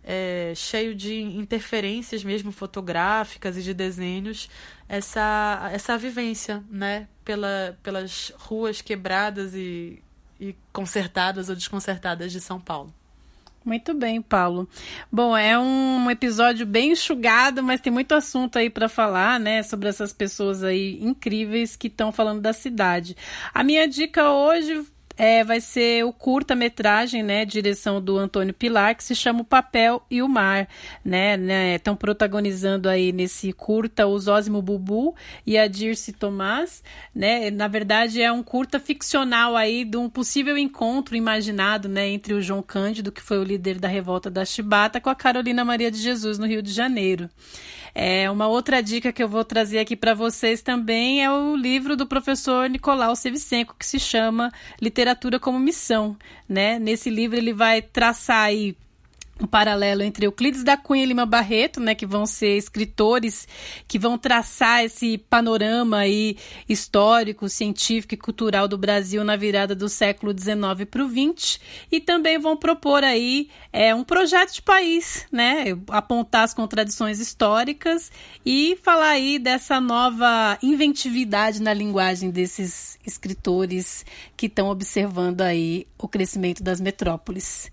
[0.05, 4.49] é, cheio de interferências mesmo fotográficas e de desenhos,
[4.87, 10.01] essa, essa vivência, né, pela, pelas ruas quebradas e
[10.39, 12.93] e consertadas ou desconcertadas de São Paulo.
[13.63, 14.69] Muito bem, Paulo.
[15.11, 19.89] Bom, é um episódio bem enxugado, mas tem muito assunto aí para falar, né, sobre
[19.89, 23.17] essas pessoas aí incríveis que estão falando da cidade.
[23.51, 24.85] A minha dica hoje
[25.17, 30.01] é, vai ser o curta-metragem, né, direção do Antônio Pilar, que se chama O Papel
[30.09, 30.67] e o Mar,
[31.03, 31.35] né,
[31.75, 37.67] estão né, protagonizando aí nesse curta o Zósimo Bubu e a Dirce Tomás, né, na
[37.67, 42.61] verdade é um curta ficcional aí de um possível encontro imaginado, né, entre o João
[42.61, 46.37] Cândido, que foi o líder da revolta da Chibata, com a Carolina Maria de Jesus
[46.37, 47.29] no Rio de Janeiro.
[47.97, 51.95] É, uma outra dica que eu vou trazer aqui para vocês também é o livro
[51.95, 54.51] do professor Nicolau Sevicenko, que se chama
[54.81, 55.04] Literatura
[55.39, 56.17] como Missão.
[56.47, 56.79] Né?
[56.79, 58.75] Nesse livro ele vai traçar aí
[59.39, 63.47] um paralelo entre Euclides da Cunha e Lima Barreto, né, que vão ser escritores
[63.85, 66.37] que vão traçar esse panorama aí
[66.69, 71.59] histórico, científico e cultural do Brasil na virada do século XIX para o XX,
[71.91, 78.11] e também vão propor aí é, um projeto de país, né, apontar as contradições históricas
[78.45, 84.05] e falar aí dessa nova inventividade na linguagem desses escritores
[84.37, 87.69] que estão observando aí o crescimento das metrópoles.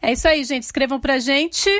[0.00, 0.62] É isso aí, gente.
[0.62, 1.70] Escrevam pra gente.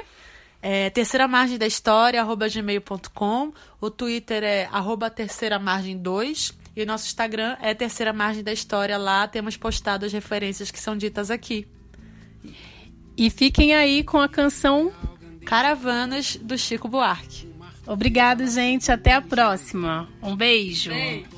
[0.63, 3.53] É, terceira margem da história, arroba gmail.com.
[3.81, 6.67] O Twitter é arroba terceira margem 2.
[6.77, 8.99] E o nosso Instagram é Terceira Margem da História.
[8.99, 11.67] Lá temos postado as referências que são ditas aqui.
[13.17, 14.93] E fiquem aí com a canção
[15.47, 17.51] Caravanas do Chico Buarque.
[17.87, 18.93] Obrigado, gente.
[18.93, 20.07] Até a próxima.
[20.23, 20.91] Um beijo.
[20.91, 21.36] beijo.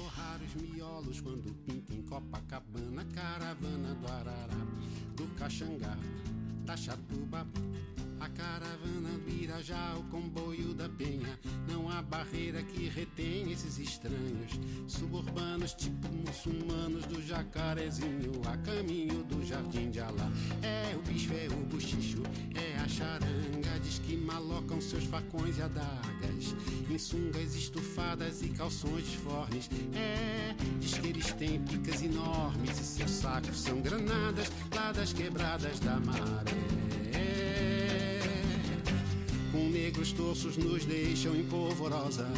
[10.18, 11.38] Comboio da penha.
[11.68, 14.58] Não há barreira que retém esses estranhos.
[14.88, 20.30] Suburbanos, tipo muçulmanos do jacarezinho, a caminho do jardim de Alá.
[20.62, 22.22] É o bicho, é o buchicho,
[22.54, 23.78] é a charanga.
[23.82, 26.56] Diz que malocam seus facões e adagas.
[26.90, 29.70] Em sungas estufadas e calções disformes.
[29.94, 35.78] É, diz que eles têm picas enormes e seus sacos são granadas lá das quebradas
[35.80, 36.88] da maré
[39.88, 42.28] negros torços nos deixam em polvorosa.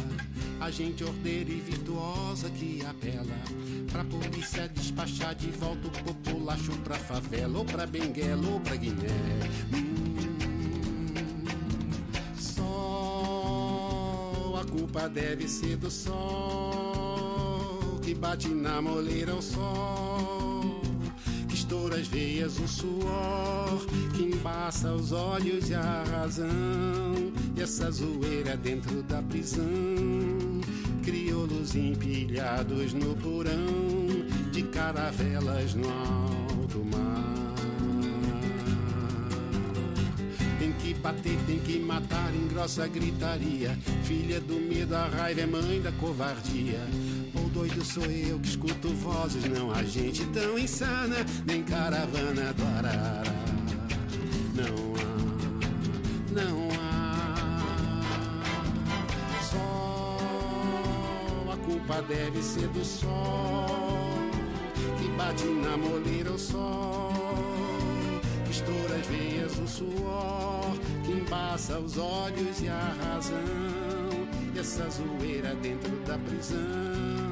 [0.61, 3.35] A gente ordeira e virtuosa que apela
[3.91, 9.09] pra polícia despachar de volta o populacho pra favela, ou pra Benguela, ou pra Guiné.
[9.73, 11.13] Hum,
[12.39, 13.75] sol,
[14.55, 17.09] a culpa deve ser do sol
[18.01, 20.40] que bate na moleira o sol
[21.71, 27.31] estoura as veias o suor que embaça os olhos e a razão.
[27.55, 29.63] E essa zoeira dentro da prisão,
[31.01, 33.55] crioulos empilhados no porão
[34.51, 37.50] de caravelas no alto mar.
[40.93, 43.77] Bater, tem que matar em grossa gritaria.
[44.03, 46.79] Filha do medo, a raiva é mãe da covardia
[47.53, 53.31] doido sou eu que escuto vozes, não há gente tão insana, nem caravana do Arara.
[54.55, 55.11] Não há,
[56.31, 58.01] não há.
[59.43, 60.17] Só
[61.51, 63.67] a culpa deve ser do sol
[64.97, 67.10] que bate na moleira o sol,
[68.69, 73.37] as veias o suor, que embaça os olhos e a razão.
[74.53, 77.31] E essa zoeira dentro da prisão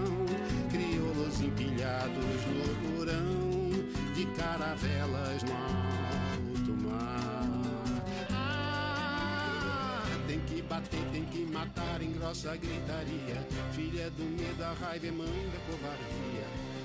[1.42, 8.06] empilhados no porão de caravelas no alto mar.
[8.32, 13.48] Ah, tem que bater, tem que matar em grossa gritaria.
[13.74, 16.79] Filha do medo, a raiva é mãe da covardia.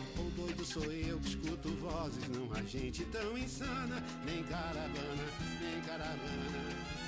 [0.45, 5.25] Doido sou eu que escuto vozes, não há gente tão insana, nem caravana,
[5.59, 7.04] nem caravana.